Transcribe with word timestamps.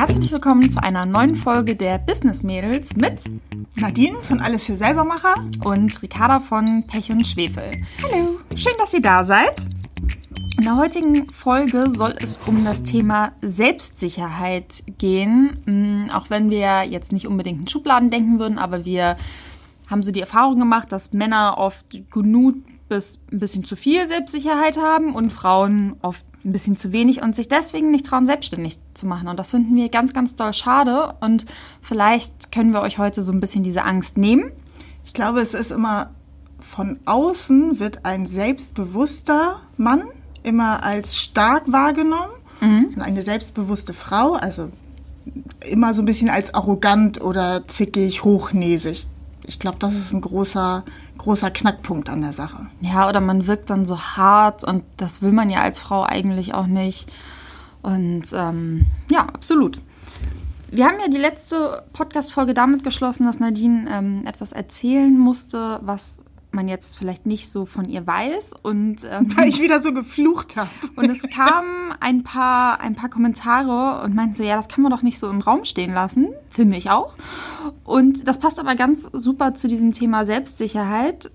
Herzlich 0.00 0.32
willkommen 0.32 0.70
zu 0.70 0.82
einer 0.82 1.04
neuen 1.04 1.36
Folge 1.36 1.76
der 1.76 1.98
Business 1.98 2.42
Mädels 2.42 2.96
mit 2.96 3.24
Nadine 3.76 4.16
von 4.22 4.40
Alles 4.40 4.64
für 4.64 4.74
Selbermacher 4.74 5.34
und 5.62 6.02
Ricarda 6.02 6.40
von 6.40 6.84
Pech 6.86 7.10
und 7.10 7.26
Schwefel. 7.26 7.82
Hallo, 8.02 8.40
schön, 8.56 8.72
dass 8.78 8.94
ihr 8.94 9.02
da 9.02 9.24
seid. 9.24 9.68
In 10.56 10.64
der 10.64 10.78
heutigen 10.78 11.28
Folge 11.28 11.90
soll 11.90 12.14
es 12.18 12.38
um 12.46 12.64
das 12.64 12.82
Thema 12.82 13.32
Selbstsicherheit 13.42 14.84
gehen. 14.96 15.58
Mm, 15.66 16.10
auch 16.12 16.30
wenn 16.30 16.48
wir 16.48 16.84
jetzt 16.84 17.12
nicht 17.12 17.26
unbedingt 17.26 17.60
in 17.60 17.68
Schubladen 17.68 18.08
denken 18.08 18.38
würden, 18.38 18.56
aber 18.56 18.86
wir 18.86 19.18
haben 19.90 20.02
so 20.02 20.12
die 20.12 20.22
Erfahrung 20.22 20.58
gemacht, 20.58 20.92
dass 20.92 21.12
Männer 21.12 21.58
oft 21.58 22.10
genug 22.10 22.54
bis 22.90 23.18
ein 23.32 23.38
bisschen 23.38 23.64
zu 23.64 23.76
viel 23.76 24.06
Selbstsicherheit 24.06 24.76
haben 24.76 25.14
und 25.14 25.32
Frauen 25.32 25.96
oft 26.02 26.26
ein 26.44 26.52
bisschen 26.52 26.76
zu 26.76 26.92
wenig 26.92 27.22
und 27.22 27.34
sich 27.34 27.48
deswegen 27.48 27.90
nicht 27.90 28.04
trauen, 28.04 28.26
selbstständig 28.26 28.78
zu 28.92 29.06
machen. 29.06 29.28
Und 29.28 29.38
das 29.38 29.50
finden 29.50 29.74
wir 29.76 29.88
ganz, 29.88 30.12
ganz 30.12 30.36
doll 30.36 30.52
schade. 30.52 31.14
Und 31.20 31.46
vielleicht 31.80 32.52
können 32.52 32.72
wir 32.72 32.82
euch 32.82 32.98
heute 32.98 33.22
so 33.22 33.32
ein 33.32 33.40
bisschen 33.40 33.62
diese 33.62 33.84
Angst 33.84 34.18
nehmen. 34.18 34.50
Ich 35.04 35.14
glaube, 35.14 35.40
es 35.40 35.54
ist 35.54 35.72
immer 35.72 36.10
von 36.60 37.00
außen 37.04 37.80
wird 37.80 38.04
ein 38.04 38.26
selbstbewusster 38.26 39.60
Mann 39.76 40.04
immer 40.42 40.84
als 40.84 41.16
stark 41.16 41.70
wahrgenommen 41.72 42.32
mhm. 42.60 42.92
und 42.96 43.02
eine 43.02 43.22
selbstbewusste 43.22 43.92
Frau, 43.92 44.34
also 44.34 44.70
immer 45.68 45.94
so 45.94 46.02
ein 46.02 46.06
bisschen 46.06 46.30
als 46.30 46.54
arrogant 46.54 47.20
oder 47.20 47.66
zickig, 47.66 48.24
hochnäsig. 48.24 49.06
Ich 49.46 49.58
glaube, 49.58 49.78
das 49.78 49.94
ist 49.94 50.12
ein 50.12 50.20
großer 50.20 50.84
großer 51.20 51.50
Knackpunkt 51.50 52.08
an 52.08 52.22
der 52.22 52.32
Sache. 52.32 52.66
Ja, 52.80 53.08
oder 53.08 53.20
man 53.20 53.46
wirkt 53.46 53.68
dann 53.68 53.84
so 53.84 54.00
hart 54.00 54.64
und 54.64 54.84
das 54.96 55.20
will 55.20 55.32
man 55.32 55.50
ja 55.50 55.60
als 55.60 55.78
Frau 55.78 56.02
eigentlich 56.02 56.54
auch 56.54 56.66
nicht. 56.66 57.10
Und 57.82 58.22
ähm, 58.34 58.86
ja, 59.10 59.22
absolut. 59.22 59.80
Wir 60.70 60.86
haben 60.86 60.98
ja 61.00 61.08
die 61.08 61.18
letzte 61.18 61.82
Podcast-Folge 61.92 62.54
damit 62.54 62.84
geschlossen, 62.84 63.26
dass 63.26 63.38
Nadine 63.38 63.90
ähm, 63.90 64.24
etwas 64.26 64.52
erzählen 64.52 65.18
musste, 65.18 65.80
was 65.82 66.22
man 66.52 66.68
jetzt 66.68 66.98
vielleicht 66.98 67.26
nicht 67.26 67.50
so 67.50 67.64
von 67.64 67.88
ihr 67.88 68.06
weiß 68.06 68.54
und 68.62 69.04
ähm, 69.04 69.36
weil 69.36 69.48
ich 69.48 69.60
wieder 69.60 69.80
so 69.80 69.92
geflucht 69.92 70.56
habe. 70.56 70.70
Und 70.96 71.10
es 71.10 71.22
kamen 71.22 71.92
ein 72.00 72.22
paar 72.22 72.80
ein 72.80 72.94
paar 72.94 73.08
Kommentare 73.08 74.02
und 74.04 74.14
meinten 74.14 74.34
so, 74.34 74.42
ja, 74.42 74.56
das 74.56 74.68
kann 74.68 74.82
man 74.82 74.90
doch 74.90 75.02
nicht 75.02 75.18
so 75.18 75.28
im 75.28 75.40
Raum 75.40 75.64
stehen 75.64 75.92
lassen, 75.92 76.28
finde 76.50 76.76
ich 76.76 76.90
auch. 76.90 77.14
Und 77.84 78.26
das 78.26 78.38
passt 78.38 78.58
aber 78.58 78.74
ganz 78.74 79.08
super 79.12 79.54
zu 79.54 79.68
diesem 79.68 79.92
Thema 79.92 80.24
Selbstsicherheit. 80.26 81.30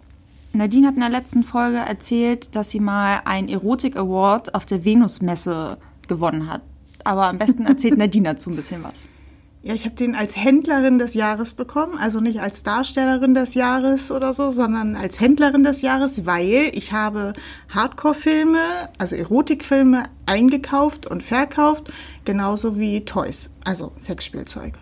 Nadine 0.54 0.88
hat 0.88 0.96
in 0.96 1.02
der 1.02 1.10
letzten 1.10 1.44
Folge 1.44 1.78
erzählt, 1.78 2.56
dass 2.56 2.70
sie 2.70 2.80
mal 2.80 3.22
einen 3.26 3.50
Erotik 3.50 3.98
Award 3.98 4.56
auf 4.56 4.66
der 4.66 4.86
Venus-Messe 4.86 5.78
gewonnen 6.08 6.50
hat. 6.50 6.62
Aber 7.04 7.28
am 7.28 7.38
besten 7.38 7.66
erzählt 7.66 7.98
Nadine 7.98 8.30
dazu 8.30 8.50
ein 8.50 8.56
bisschen 8.56 8.84
was. 8.84 8.94
Ja, 9.66 9.74
ich 9.74 9.86
habe 9.86 9.96
den 9.96 10.14
als 10.14 10.36
Händlerin 10.36 11.00
des 11.00 11.16
Jahres 11.16 11.56
bekommen, 11.56 11.98
also 11.98 12.20
nicht 12.20 12.40
als 12.40 12.62
Darstellerin 12.62 13.34
des 13.34 13.56
Jahres 13.56 14.12
oder 14.12 14.32
so, 14.36 14.52
sondern 14.52 14.96
als 14.96 15.20
Händlerin 15.20 15.64
des 15.64 15.82
Jahres, 15.82 16.28
weil 16.28 16.70
ich 16.74 16.94
habe 16.94 17.34
Hardcore-Filme, 17.70 18.60
also 19.00 19.16
Erotikfilme 19.16 20.04
eingekauft 20.28 21.08
und 21.08 21.24
verkauft, 21.24 21.92
genauso 22.26 22.78
wie 22.78 23.06
Toys, 23.06 23.50
also 23.64 23.92
Sexspielzeug. 24.00 24.76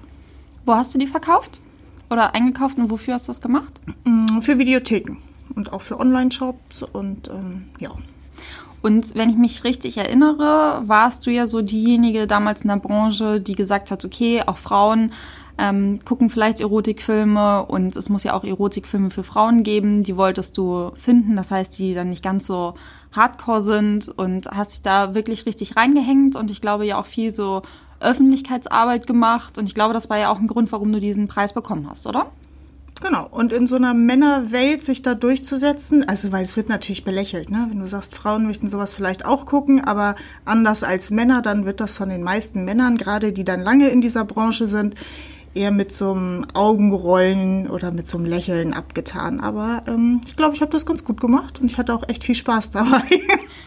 Wo 0.66 0.76
hast 0.76 0.94
du 0.94 1.00
die 1.00 1.08
verkauft? 1.08 1.62
Oder 2.10 2.36
eingekauft 2.36 2.78
und 2.78 2.92
wofür 2.92 3.14
hast 3.14 3.30
du 3.30 3.30
das 3.30 3.40
gemacht? 3.40 3.82
Mm, 4.04 4.42
für 4.42 4.60
Videotheken 4.60 5.16
und 5.56 5.72
auch 5.72 5.82
für 5.82 5.98
Online-Shops 5.98 6.84
und 6.84 7.30
ähm, 7.30 7.70
ja. 7.80 7.92
Und 8.84 9.16
wenn 9.16 9.30
ich 9.30 9.38
mich 9.38 9.64
richtig 9.64 9.98
erinnere, 9.98 10.84
warst 10.86 11.26
du 11.26 11.32
ja 11.32 11.48
so 11.48 11.62
diejenige 11.62 12.28
damals 12.28 12.64
in 12.64 12.68
der 12.68 12.76
Branche, 12.76 13.40
die 13.40 13.56
gesagt 13.56 13.92
hat, 13.92 14.04
okay, 14.04 14.44
auch 14.46 14.58
Frauen 14.58 15.14
ähm, 15.58 16.00
gucken 16.04 16.30
vielleicht 16.30 16.60
Erotikfilme 16.60 17.66
und 17.66 17.96
es 17.96 18.10
muss 18.10 18.24
ja 18.24 18.34
auch 18.34 18.44
Erotikfilme 18.44 19.10
für 19.10 19.24
Frauen 19.24 19.64
geben. 19.64 20.04
Die 20.04 20.18
wolltest 20.18 20.58
du 20.58 20.92
finden, 20.96 21.38
das 21.38 21.50
heißt, 21.50 21.80
die 21.80 21.94
dann 21.94 22.10
nicht 22.10 22.24
ganz 22.24 22.46
so 22.46 22.74
hardcore 23.14 23.62
sind 23.62 24.10
und 24.10 24.48
hast 24.52 24.74
dich 24.74 24.82
da 24.82 25.16
wirklich 25.16 25.46
richtig 25.46 25.78
reingehängt 25.78 26.36
und 26.36 26.52
ich 26.52 26.60
glaube 26.60 26.86
ja 26.86 27.00
auch 27.00 27.06
viel 27.06 27.32
so 27.32 27.62
Öffentlichkeitsarbeit 28.02 29.08
gemacht 29.08 29.58
und 29.58 29.70
ich 29.70 29.76
glaube, 29.76 29.94
das 29.94 30.10
war 30.10 30.18
ja 30.18 30.30
auch 30.30 30.40
ein 30.40 30.48
Grund, 30.48 30.74
warum 30.74 30.92
du 30.92 31.00
diesen 31.00 31.30
Preis 31.30 31.54
bekommen 31.54 31.88
hast, 31.90 32.06
oder? 32.06 32.32
Genau, 33.04 33.28
und 33.30 33.52
in 33.52 33.68
so 33.68 33.76
einer 33.76 33.94
Männerwelt 33.94 34.86
sich 34.86 35.02
da 35.02 35.14
durchzusetzen, 35.14 36.08
also 36.08 36.32
weil 36.32 36.46
es 36.46 36.56
wird 36.56 36.70
natürlich 36.70 37.04
belächelt, 37.04 37.52
ne? 37.52 37.68
Wenn 37.70 37.80
du 37.80 37.88
sagst, 37.88 38.16
Frauen 38.16 38.48
möchten 38.48 38.70
sowas 38.70 38.94
vielleicht 38.94 39.26
auch 39.26 39.46
gucken, 39.46 39.84
aber 39.84 40.16
anders 40.46 40.84
als 40.84 41.12
Männer, 41.12 41.42
dann 41.42 41.66
wird 41.66 41.82
das 41.82 41.98
von 41.98 42.08
den 42.08 42.24
meisten 42.24 42.64
Männern, 42.64 42.98
gerade 42.98 43.34
die 43.34 43.44
dann 43.44 43.60
lange 43.60 43.90
in 43.90 44.00
dieser 44.00 44.24
Branche 44.24 44.70
sind, 44.70 44.96
eher 45.54 45.72
mit 45.72 45.92
so 45.92 46.14
einem 46.14 46.46
Augenrollen 46.54 47.70
oder 47.70 47.92
mit 47.92 48.08
so 48.08 48.18
einem 48.18 48.26
Lächeln 48.26 48.74
abgetan. 48.74 49.42
Aber 49.42 49.84
ähm, 49.86 50.22
ich 50.26 50.38
glaube, 50.38 50.56
ich 50.56 50.62
habe 50.62 50.72
das 50.72 50.86
ganz 50.86 51.04
gut 51.04 51.20
gemacht 51.20 51.60
und 51.60 51.70
ich 51.70 51.78
hatte 51.78 51.94
auch 51.94 52.08
echt 52.08 52.24
viel 52.24 52.36
Spaß 52.36 52.72
dabei. 52.72 53.04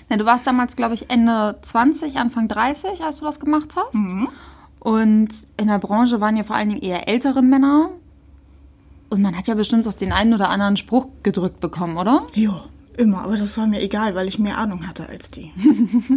Ja, 0.08 0.16
du 0.16 0.24
warst 0.24 0.46
damals, 0.46 0.76
glaube 0.76 0.94
ich, 0.94 1.10
Ende 1.10 1.56
20, 1.62 2.16
Anfang 2.16 2.46
30, 2.46 3.02
als 3.02 3.16
du 3.16 3.24
das 3.24 3.40
gemacht 3.40 3.74
hast. 3.74 3.96
Mhm. 3.96 4.28
Und 4.78 5.30
in 5.56 5.66
der 5.66 5.80
Branche 5.80 6.20
waren 6.20 6.36
ja 6.36 6.44
vor 6.44 6.54
allen 6.54 6.68
Dingen 6.68 6.80
eher 6.80 7.08
ältere 7.08 7.42
Männer, 7.42 7.90
und 9.10 9.22
man 9.22 9.36
hat 9.36 9.46
ja 9.46 9.54
bestimmt 9.54 9.86
auch 9.88 9.94
den 9.94 10.12
einen 10.12 10.34
oder 10.34 10.48
anderen 10.48 10.76
Spruch 10.76 11.08
gedrückt 11.22 11.60
bekommen, 11.60 11.96
oder? 11.96 12.26
Ja, 12.34 12.64
immer. 12.96 13.22
Aber 13.22 13.36
das 13.36 13.56
war 13.56 13.66
mir 13.66 13.80
egal, 13.80 14.14
weil 14.14 14.28
ich 14.28 14.38
mehr 14.38 14.58
Ahnung 14.58 14.86
hatte 14.86 15.08
als 15.08 15.30
die. 15.30 15.52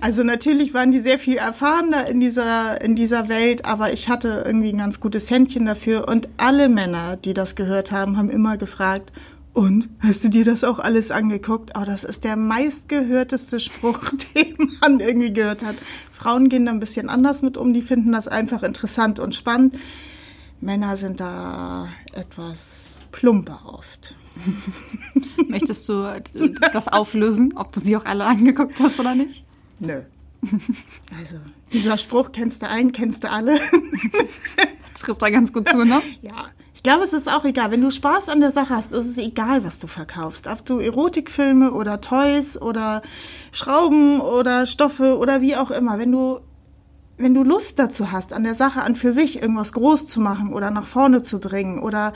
also 0.00 0.22
natürlich 0.22 0.74
waren 0.74 0.92
die 0.92 1.00
sehr 1.00 1.18
viel 1.18 1.36
erfahrener 1.36 2.06
in 2.06 2.20
dieser, 2.20 2.80
in 2.80 2.94
dieser 2.94 3.28
Welt, 3.28 3.64
aber 3.64 3.92
ich 3.92 4.08
hatte 4.08 4.44
irgendwie 4.46 4.70
ein 4.70 4.78
ganz 4.78 5.00
gutes 5.00 5.30
Händchen 5.30 5.66
dafür. 5.66 6.08
Und 6.08 6.28
alle 6.36 6.68
Männer, 6.68 7.16
die 7.16 7.34
das 7.34 7.56
gehört 7.56 7.90
haben, 7.90 8.16
haben 8.16 8.30
immer 8.30 8.56
gefragt, 8.56 9.12
und 9.54 9.88
hast 10.00 10.24
du 10.24 10.28
dir 10.28 10.44
das 10.44 10.64
auch 10.64 10.80
alles 10.80 11.12
angeguckt? 11.12 11.70
Oh, 11.78 11.84
das 11.86 12.02
ist 12.02 12.24
der 12.24 12.34
meistgehörteste 12.34 13.60
Spruch, 13.60 14.00
den 14.34 14.56
man 14.80 14.98
irgendwie 14.98 15.32
gehört 15.32 15.64
hat. 15.64 15.76
Frauen 16.10 16.48
gehen 16.48 16.66
da 16.66 16.72
ein 16.72 16.80
bisschen 16.80 17.08
anders 17.08 17.40
mit 17.40 17.56
um, 17.56 17.72
die 17.72 17.82
finden 17.82 18.10
das 18.10 18.26
einfach 18.26 18.64
interessant 18.64 19.20
und 19.20 19.32
spannend. 19.36 19.76
Männer 20.64 20.96
sind 20.96 21.20
da 21.20 21.88
etwas 22.14 22.98
plumper 23.12 23.60
oft. 23.66 24.16
Möchtest 25.48 25.86
du 25.90 26.22
das 26.72 26.88
auflösen, 26.88 27.52
ob 27.54 27.70
du 27.72 27.80
sie 27.80 27.94
auch 27.98 28.06
alle 28.06 28.24
angeguckt 28.24 28.80
hast 28.80 28.98
oder 28.98 29.14
nicht? 29.14 29.44
Nö. 29.78 30.00
Also, 31.18 31.36
dieser 31.72 31.98
Spruch 31.98 32.32
kennst 32.32 32.62
du 32.62 32.68
einen, 32.68 32.92
kennst 32.92 33.24
du 33.24 33.30
alle. 33.30 33.60
Das 34.92 35.02
trifft 35.02 35.20
da 35.20 35.28
ganz 35.28 35.52
gut 35.52 35.68
zu, 35.68 35.84
ne? 35.84 36.00
Ja. 36.22 36.46
Ich 36.74 36.82
glaube, 36.82 37.04
es 37.04 37.12
ist 37.12 37.30
auch 37.30 37.44
egal. 37.44 37.70
Wenn 37.70 37.80
du 37.80 37.90
Spaß 37.90 38.28
an 38.28 38.40
der 38.40 38.52
Sache 38.52 38.74
hast, 38.74 38.92
ist 38.92 39.06
es 39.06 39.18
egal, 39.18 39.64
was 39.64 39.78
du 39.78 39.86
verkaufst. 39.86 40.46
Ob 40.46 40.66
du 40.66 40.80
Erotikfilme 40.80 41.72
oder 41.72 42.00
Toys 42.00 42.60
oder 42.60 43.00
Schrauben 43.52 44.20
oder 44.20 44.66
Stoffe 44.66 45.16
oder 45.18 45.40
wie 45.40 45.56
auch 45.56 45.70
immer. 45.70 45.98
Wenn 45.98 46.12
du 46.12 46.40
wenn 47.16 47.34
du 47.34 47.42
Lust 47.42 47.78
dazu 47.78 48.10
hast, 48.10 48.32
an 48.32 48.44
der 48.44 48.54
Sache 48.54 48.82
an 48.82 48.96
für 48.96 49.12
sich 49.12 49.40
irgendwas 49.40 49.72
groß 49.72 50.06
zu 50.06 50.20
machen 50.20 50.52
oder 50.52 50.70
nach 50.70 50.86
vorne 50.86 51.22
zu 51.22 51.38
bringen 51.38 51.78
oder 51.78 52.12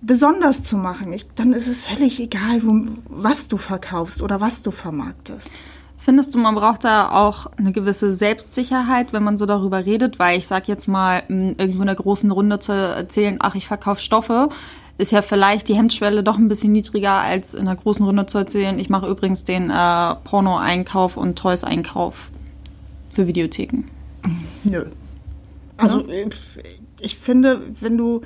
besonders 0.00 0.62
zu 0.62 0.76
machen, 0.76 1.12
ich, 1.12 1.26
dann 1.34 1.52
ist 1.52 1.68
es 1.68 1.82
völlig 1.82 2.20
egal, 2.20 2.62
wo, 2.62 2.84
was 3.08 3.48
du 3.48 3.56
verkaufst 3.56 4.22
oder 4.22 4.40
was 4.40 4.62
du 4.62 4.70
vermarktest. 4.70 5.50
Findest 5.96 6.34
du, 6.34 6.38
man 6.38 6.54
braucht 6.54 6.84
da 6.84 7.10
auch 7.10 7.46
eine 7.56 7.72
gewisse 7.72 8.12
Selbstsicherheit, 8.12 9.14
wenn 9.14 9.22
man 9.22 9.38
so 9.38 9.46
darüber 9.46 9.86
redet? 9.86 10.18
Weil 10.18 10.38
ich 10.38 10.46
sag 10.46 10.68
jetzt 10.68 10.86
mal, 10.86 11.22
irgendwo 11.28 11.80
in 11.80 11.86
der 11.86 11.94
großen 11.94 12.30
Runde 12.30 12.58
zu 12.58 12.72
erzählen, 12.72 13.38
ach, 13.40 13.54
ich 13.54 13.66
verkaufe 13.66 14.02
Stoffe, 14.02 14.50
ist 14.98 15.12
ja 15.12 15.22
vielleicht 15.22 15.68
die 15.68 15.74
Hemmschwelle 15.74 16.22
doch 16.22 16.36
ein 16.36 16.48
bisschen 16.48 16.72
niedriger, 16.72 17.12
als 17.12 17.54
in 17.54 17.62
einer 17.62 17.76
großen 17.76 18.04
Runde 18.04 18.26
zu 18.26 18.36
erzählen, 18.36 18.78
ich 18.78 18.90
mache 18.90 19.08
übrigens 19.08 19.44
den 19.44 19.70
äh, 19.70 20.14
Porno-Einkauf 20.24 21.16
und 21.16 21.38
Toys-Einkauf 21.38 22.30
für 23.14 23.26
Videotheken. 23.26 23.84
Nö. 24.64 24.86
Also 25.76 26.06
ja? 26.06 26.26
ich 27.00 27.16
finde, 27.16 27.60
wenn 27.80 27.96
du 27.96 28.22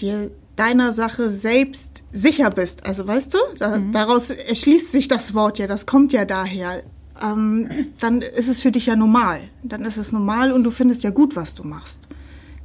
dir 0.00 0.30
deiner 0.56 0.92
Sache 0.92 1.30
selbst 1.30 2.02
sicher 2.12 2.50
bist, 2.50 2.84
also 2.86 3.06
weißt 3.06 3.34
du, 3.34 3.38
da, 3.58 3.78
mhm. 3.78 3.92
daraus 3.92 4.30
erschließt 4.30 4.90
sich 4.92 5.08
das 5.08 5.34
Wort 5.34 5.58
ja, 5.58 5.66
das 5.66 5.86
kommt 5.86 6.12
ja 6.12 6.24
daher, 6.24 6.82
ähm, 7.22 7.68
dann 8.00 8.22
ist 8.22 8.48
es 8.48 8.60
für 8.60 8.70
dich 8.70 8.86
ja 8.86 8.96
normal. 8.96 9.40
Dann 9.62 9.84
ist 9.84 9.96
es 9.96 10.12
normal 10.12 10.52
und 10.52 10.64
du 10.64 10.70
findest 10.70 11.02
ja 11.04 11.10
gut, 11.10 11.36
was 11.36 11.54
du 11.54 11.64
machst. 11.64 12.08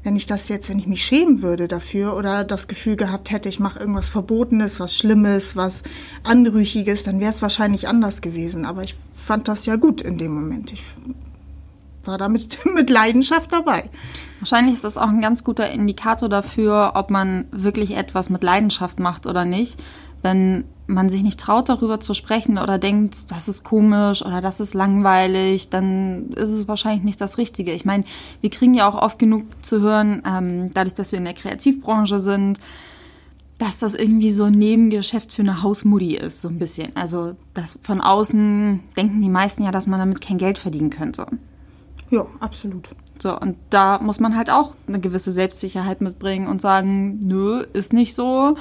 Wenn 0.04 0.16
ich 0.18 0.26
das 0.26 0.50
jetzt, 0.50 0.70
wenn 0.70 0.80
ich 0.80 0.88
mich 0.88 1.04
schämen 1.06 1.42
würde 1.42 1.68
dafür 1.68 2.18
oder 2.18 2.44
das 2.44 2.68
Gefühl 2.68 2.98
gehabt 2.98 3.32
hätte, 3.32 3.48
ich 3.48 3.60
mache 3.60 3.80
irgendwas 3.80 4.10
Verbotenes, 4.10 4.80
was 4.80 4.98
Schlimmes, 4.98 5.56
was 5.56 5.84
Anrüchiges, 6.24 7.04
dann 7.04 7.22
wäre 7.22 7.32
es 7.32 7.42
wahrscheinlich 7.42 7.88
anders 7.88 8.22
gewesen. 8.22 8.66
Aber 8.66 8.84
ich 8.84 8.96
fand 9.14 9.48
das 9.48 9.66
ja 9.66 9.78
gut 9.78 10.02
in 10.02 10.18
dem 10.18 10.34
Moment. 10.34 10.74
Ich 10.74 10.84
war 12.08 12.18
da 12.18 12.30
mit, 12.30 12.90
Leidenschaft 12.90 13.52
dabei. 13.52 13.90
Wahrscheinlich 14.40 14.76
ist 14.76 14.84
das 14.84 14.98
auch 14.98 15.08
ein 15.08 15.22
ganz 15.22 15.44
guter 15.44 15.70
Indikator 15.70 16.30
dafür, 16.30 16.94
ob 16.96 17.10
man 17.10 17.46
wirklich 17.52 17.96
etwas 17.96 18.30
mit 18.30 18.44
Leidenschaft 18.44 19.00
macht 19.00 19.26
oder 19.26 19.46
nicht. 19.46 19.82
Wenn 20.22 20.66
man 20.88 21.10
sich 21.10 21.24
nicht 21.24 21.40
traut, 21.40 21.70
darüber 21.70 22.00
zu 22.00 22.14
sprechen 22.14 22.58
oder 22.58 22.78
denkt, 22.78 23.32
das 23.32 23.48
ist 23.48 23.64
komisch 23.64 24.22
oder 24.22 24.42
das 24.42 24.60
ist 24.60 24.74
langweilig, 24.74 25.70
dann 25.70 26.30
ist 26.32 26.50
es 26.50 26.68
wahrscheinlich 26.68 27.04
nicht 27.04 27.22
das 27.22 27.38
Richtige. 27.38 27.72
Ich 27.72 27.86
meine, 27.86 28.04
wir 28.42 28.50
kriegen 28.50 28.74
ja 28.74 28.88
auch 28.88 28.96
oft 28.96 29.20
genug 29.20 29.44
zu 29.62 29.82
hören, 29.82 30.24
ähm, 30.26 30.72
dadurch, 30.74 30.94
dass 30.94 31.12
wir 31.12 31.20
in 31.20 31.26
der 31.26 31.34
Kreativbranche 31.34 32.20
sind, 32.20 32.60
dass 33.58 33.80
das 33.80 33.94
irgendwie 33.94 34.32
so 34.32 34.46
ein 34.46 34.54
Nebengeschäft 34.54 35.32
für 35.34 35.42
eine 35.42 35.62
Hausmutti 35.62 36.16
ist, 36.16 36.42
so 36.42 36.50
ein 36.50 36.60
bisschen. 36.60 36.96
Also 36.96 37.36
das 37.54 37.80
von 37.82 38.02
außen 38.02 38.82
denken 38.98 39.22
die 39.22 39.30
meisten 39.30 39.64
ja, 39.64 39.72
dass 39.72 39.88
man 39.88 40.00
damit 40.00 40.22
kein 40.22 40.38
Geld 40.38 40.58
verdienen 40.58 40.90
könnte. 40.90 41.28
Ja, 42.10 42.26
absolut. 42.40 42.90
So, 43.20 43.38
und 43.40 43.58
da 43.70 44.00
muss 44.00 44.20
man 44.20 44.36
halt 44.36 44.50
auch 44.50 44.76
eine 44.88 45.00
gewisse 45.00 45.32
Selbstsicherheit 45.32 46.02
mitbringen 46.02 46.48
und 46.48 46.62
sagen, 46.62 47.20
nö, 47.22 47.64
ist 47.74 47.94
nicht 47.94 48.16
so. 48.16 48.58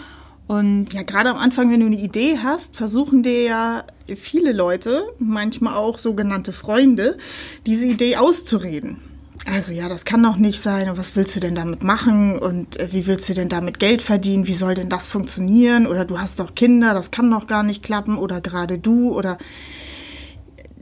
Und 0.46 0.92
ja, 0.92 1.02
gerade 1.02 1.30
am 1.30 1.38
Anfang, 1.38 1.70
wenn 1.70 1.80
du 1.80 1.86
eine 1.86 1.98
Idee 1.98 2.38
hast, 2.42 2.76
versuchen 2.76 3.22
dir 3.22 3.42
ja 3.42 3.84
viele 4.16 4.52
Leute, 4.52 5.04
manchmal 5.18 5.74
auch 5.74 5.98
sogenannte 5.98 6.52
Freunde, 6.52 7.16
diese 7.64 7.86
Idee 7.86 8.16
auszureden. 8.16 8.98
Also 9.46 9.72
ja, 9.72 9.88
das 9.88 10.04
kann 10.04 10.22
doch 10.22 10.36
nicht 10.36 10.60
sein. 10.60 10.88
Und 10.88 10.98
was 10.98 11.16
willst 11.16 11.34
du 11.34 11.40
denn 11.40 11.54
damit 11.54 11.82
machen? 11.82 12.38
Und 12.38 12.78
äh, 12.78 12.88
wie 12.92 13.06
willst 13.06 13.28
du 13.28 13.34
denn 13.34 13.48
damit 13.48 13.78
Geld 13.80 14.02
verdienen? 14.02 14.46
Wie 14.46 14.54
soll 14.54 14.74
denn 14.74 14.88
das 14.88 15.08
funktionieren? 15.08 15.86
Oder 15.86 16.04
du 16.04 16.20
hast 16.20 16.38
doch 16.38 16.54
Kinder, 16.54 16.94
das 16.94 17.10
kann 17.10 17.30
doch 17.30 17.46
gar 17.46 17.62
nicht 17.62 17.82
klappen. 17.82 18.18
Oder 18.18 18.40
gerade 18.40 18.78
du. 18.78 19.12
Oder 19.12 19.38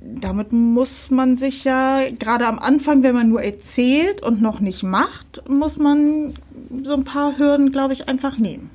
damit 0.01 0.53
muss 0.53 1.11
man 1.11 1.37
sich 1.37 1.65
ja 1.65 2.01
gerade 2.19 2.47
am 2.47 2.59
Anfang, 2.59 3.03
wenn 3.03 3.15
man 3.15 3.29
nur 3.29 3.43
erzählt 3.43 4.23
und 4.23 4.41
noch 4.41 4.61
nicht 4.61 4.83
macht, 4.83 5.49
muss 5.49 5.79
man 5.79 6.35
so 6.83 6.95
ein 6.95 7.05
paar 7.05 7.39
Hürden, 7.39 7.71
glaube 7.71 7.93
ich, 7.93 8.09
einfach 8.09 8.39
nehmen. 8.39 8.71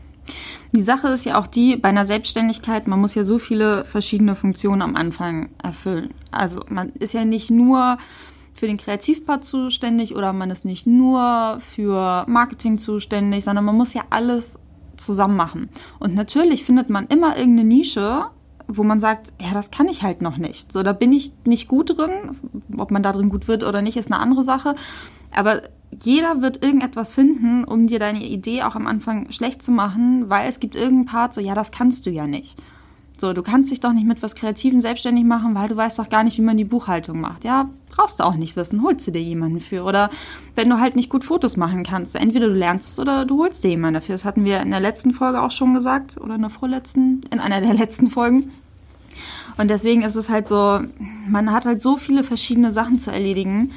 Die 0.74 0.81
Sache 0.81 1.07
ist 1.10 1.25
ja 1.25 1.39
auch 1.39 1.48
die, 1.48 1.77
bei 1.77 1.89
einer 1.89 2.06
Selbstständigkeit, 2.06 2.88
man 2.88 3.00
muss 3.00 3.16
ja 3.16 3.24
so 3.24 3.39
viele 3.39 3.86
verschiedene 3.86 4.36
Funktionen 4.36 4.81
am 4.81 4.95
Anfang 4.95 5.50
erfüllen. 5.63 6.10
Also 6.31 6.62
man 6.69 6.89
ist 6.94 7.13
ja 7.13 7.25
nicht 7.25 7.50
nur 7.50 7.98
für 8.54 8.68
den 8.68 8.78
Kreativpart 8.78 9.45
zuständig 9.45 10.16
oder 10.16 10.33
man 10.33 10.50
ist 10.50 10.66
nicht 10.66 10.88
nur 10.88 11.57
für 11.60 12.25
Marketing 12.28 12.78
zuständig, 12.78 13.44
sondern 13.44 13.66
man 13.66 13.75
muss 13.75 13.94
ja 13.94 14.04
alles 14.10 14.60
zusammen 14.98 15.36
machen. 15.36 15.69
Und 16.00 16.16
natürlich 16.16 16.63
findet 16.63 16.89
man 16.89 17.07
immer 17.07 17.38
irgendeine 17.38 17.68
Nische, 17.68 18.25
wo 18.67 18.83
man 18.83 19.00
sagt, 19.00 19.33
ja, 19.41 19.53
das 19.53 19.71
kann 19.71 19.88
ich 19.88 20.03
halt 20.03 20.21
noch 20.21 20.38
nicht. 20.38 20.71
So, 20.71 20.83
da 20.83 20.94
bin 20.94 21.13
ich 21.13 21.33
nicht 21.45 21.67
gut 21.67 21.97
drin. 21.97 22.35
Ob 22.77 22.91
man 22.91 23.03
da 23.03 23.12
drin 23.12 23.29
gut 23.29 23.47
wird 23.47 23.63
oder 23.63 23.81
nicht, 23.81 23.97
ist 23.97 24.12
eine 24.12 24.21
andere 24.21 24.44
Sache. 24.44 24.75
Aber 25.35 25.62
jeder 26.03 26.41
wird 26.41 26.63
irgendetwas 26.63 27.13
finden, 27.13 27.63
um 27.63 27.88
dir 27.88 28.00
deine 28.00 28.25
Idee 28.25 28.63
auch 28.63 28.75
am 28.75 28.88
Anfang 28.88 29.31
schlecht 29.31 29.62
zu 29.62 29.71
machen, 29.71 30.29
weil 30.29 30.50
es 30.50 30.59
gibt 30.59 30.75
irgendeinen 30.75 31.06
Part, 31.06 31.33
so, 31.33 31.41
ja, 31.41 31.53
das 31.53 31.71
kannst 31.71 32.06
du 32.06 32.09
ja 32.09 32.27
nicht. 32.27 32.57
So, 33.17 33.31
du 33.31 33.41
kannst 33.44 33.71
dich 33.71 33.79
doch 33.79 33.94
nicht 33.94 34.06
mit 34.06 34.21
was 34.21 34.35
Kreativem 34.35 34.81
selbstständig 34.81 35.23
machen, 35.23 35.56
weil 35.56 35.69
du 35.69 35.77
weißt 35.77 35.97
doch 36.00 36.09
gar 36.09 36.23
nicht, 36.23 36.38
wie 36.38 36.41
man 36.41 36.57
die 36.57 36.65
Buchhaltung 36.65 37.21
macht. 37.21 37.45
Ja, 37.45 37.69
brauchst 37.89 38.19
du 38.19 38.23
auch 38.23 38.35
nicht 38.35 38.57
wissen, 38.57 38.83
holst 38.83 39.07
du 39.07 39.12
dir 39.12 39.21
jemanden 39.21 39.62
für. 39.62 39.83
Oder 39.83 40.09
wenn 40.56 40.69
du 40.69 40.79
halt 40.79 40.97
nicht 40.97 41.09
gut 41.09 41.23
Fotos 41.23 41.56
machen 41.56 41.83
kannst, 41.83 42.15
entweder 42.15 42.47
du 42.47 42.53
lernst 42.53 42.89
es 42.89 43.00
oder 43.00 43.25
du 43.25 43.39
holst 43.39 43.63
dir 43.63 43.69
jemanden 43.69 43.95
dafür. 43.95 44.15
Das 44.15 44.25
hatten 44.25 44.44
wir 44.44 44.59
in 44.59 44.71
der 44.71 44.81
letzten 44.81 45.13
Folge 45.13 45.41
auch 45.41 45.51
schon 45.51 45.73
gesagt 45.73 46.17
oder 46.19 46.35
in 46.35 46.41
der 46.41 46.50
vorletzten, 46.50 47.21
in 47.31 47.39
einer 47.39 47.62
der 47.62 47.73
letzten 47.75 48.07
Folgen. 48.07 48.51
Und 49.57 49.69
deswegen 49.69 50.01
ist 50.01 50.15
es 50.15 50.29
halt 50.29 50.47
so, 50.50 50.81
man 51.29 51.51
hat 51.53 51.65
halt 51.65 51.81
so 51.81 51.95
viele 51.95 52.25
verschiedene 52.25 52.73
Sachen 52.73 53.00
zu 53.00 53.11
erledigen. 53.11 53.71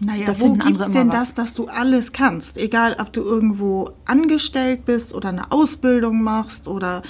Naja, 0.00 0.26
da 0.26 0.40
wo 0.40 0.52
gibt's 0.52 0.92
denn 0.92 1.10
das, 1.10 1.34
dass 1.34 1.54
du 1.54 1.66
alles 1.66 2.12
kannst? 2.12 2.56
Egal, 2.56 2.96
ob 2.98 3.12
du 3.12 3.22
irgendwo 3.22 3.90
angestellt 4.06 4.84
bist 4.84 5.14
oder 5.14 5.28
eine 5.28 5.52
Ausbildung 5.52 6.22
machst 6.22 6.68
oder 6.68 7.02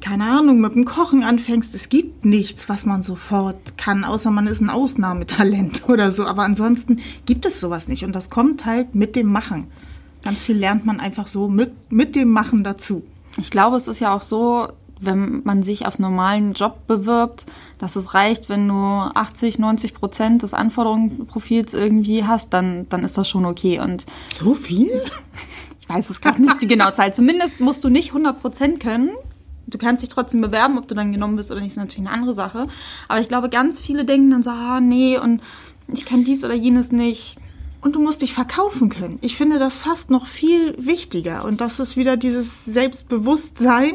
keine 0.00 0.24
Ahnung, 0.24 0.60
mit 0.60 0.74
dem 0.74 0.84
Kochen 0.84 1.22
anfängst, 1.22 1.74
es 1.74 1.88
gibt 1.88 2.24
nichts, 2.24 2.68
was 2.68 2.86
man 2.86 3.02
sofort 3.02 3.76
kann, 3.76 4.04
außer 4.04 4.30
man 4.30 4.46
ist 4.46 4.60
ein 4.60 4.70
Ausnahmetalent 4.70 5.84
oder 5.88 6.12
so. 6.12 6.24
Aber 6.24 6.42
ansonsten 6.42 7.00
gibt 7.26 7.46
es 7.46 7.60
sowas 7.60 7.88
nicht. 7.88 8.04
Und 8.04 8.14
das 8.14 8.30
kommt 8.30 8.64
halt 8.64 8.94
mit 8.94 9.16
dem 9.16 9.30
Machen. 9.30 9.68
Ganz 10.22 10.42
viel 10.42 10.56
lernt 10.56 10.84
man 10.84 11.00
einfach 11.00 11.26
so 11.26 11.48
mit, 11.48 11.90
mit 11.90 12.16
dem 12.16 12.30
Machen 12.30 12.64
dazu. 12.64 13.02
Ich 13.38 13.50
glaube, 13.50 13.76
es 13.76 13.88
ist 13.88 14.00
ja 14.00 14.14
auch 14.14 14.22
so, 14.22 14.68
wenn 15.00 15.42
man 15.44 15.62
sich 15.62 15.86
auf 15.86 15.98
normalen 15.98 16.54
Job 16.54 16.86
bewirbt, 16.86 17.46
dass 17.78 17.94
es 17.96 18.14
reicht, 18.14 18.48
wenn 18.48 18.66
du 18.66 18.74
80, 18.74 19.58
90 19.58 19.94
Prozent 19.94 20.42
des 20.42 20.54
Anforderungsprofils 20.54 21.72
irgendwie 21.72 22.24
hast, 22.24 22.52
dann, 22.52 22.88
dann 22.88 23.04
ist 23.04 23.16
das 23.16 23.28
schon 23.28 23.44
okay. 23.44 23.80
Und 23.80 24.06
so 24.34 24.54
viel? 24.54 24.90
Ich 25.80 25.94
weiß 25.94 26.10
es 26.10 26.20
gerade 26.20 26.42
nicht 26.42 26.56
die 26.60 26.68
genaue 26.68 26.92
Zahl. 26.92 27.14
Zumindest 27.14 27.60
musst 27.60 27.82
du 27.82 27.88
nicht 27.88 28.08
100 28.08 28.42
Prozent 28.42 28.78
können 28.78 29.08
du 29.68 29.78
kannst 29.78 30.02
dich 30.02 30.10
trotzdem 30.10 30.40
bewerben, 30.40 30.78
ob 30.78 30.88
du 30.88 30.94
dann 30.94 31.12
genommen 31.12 31.36
bist 31.36 31.50
oder 31.50 31.60
nicht, 31.60 31.70
ist 31.70 31.76
natürlich 31.76 32.06
eine 32.06 32.14
andere 32.14 32.34
Sache. 32.34 32.66
Aber 33.06 33.20
ich 33.20 33.28
glaube, 33.28 33.48
ganz 33.48 33.80
viele 33.80 34.04
denken 34.04 34.30
dann 34.30 34.42
so, 34.42 34.50
ah, 34.50 34.80
nee, 34.80 35.18
und 35.18 35.42
ich 35.92 36.04
kann 36.04 36.24
dies 36.24 36.44
oder 36.44 36.54
jenes 36.54 36.92
nicht. 36.92 37.36
Und 37.80 37.94
du 37.94 38.00
musst 38.00 38.22
dich 38.22 38.34
verkaufen 38.34 38.88
können. 38.88 39.18
Ich 39.20 39.36
finde 39.36 39.58
das 39.58 39.78
fast 39.78 40.10
noch 40.10 40.26
viel 40.26 40.74
wichtiger. 40.78 41.44
Und 41.44 41.60
das 41.60 41.78
ist 41.78 41.96
wieder 41.96 42.16
dieses 42.16 42.64
Selbstbewusstsein. 42.64 43.94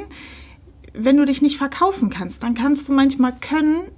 Wenn 0.94 1.18
du 1.18 1.26
dich 1.26 1.42
nicht 1.42 1.58
verkaufen 1.58 2.10
kannst, 2.10 2.44
dann 2.44 2.54
kannst 2.54 2.88
du 2.88 2.94
manchmal 2.94 3.36
können 3.36 3.92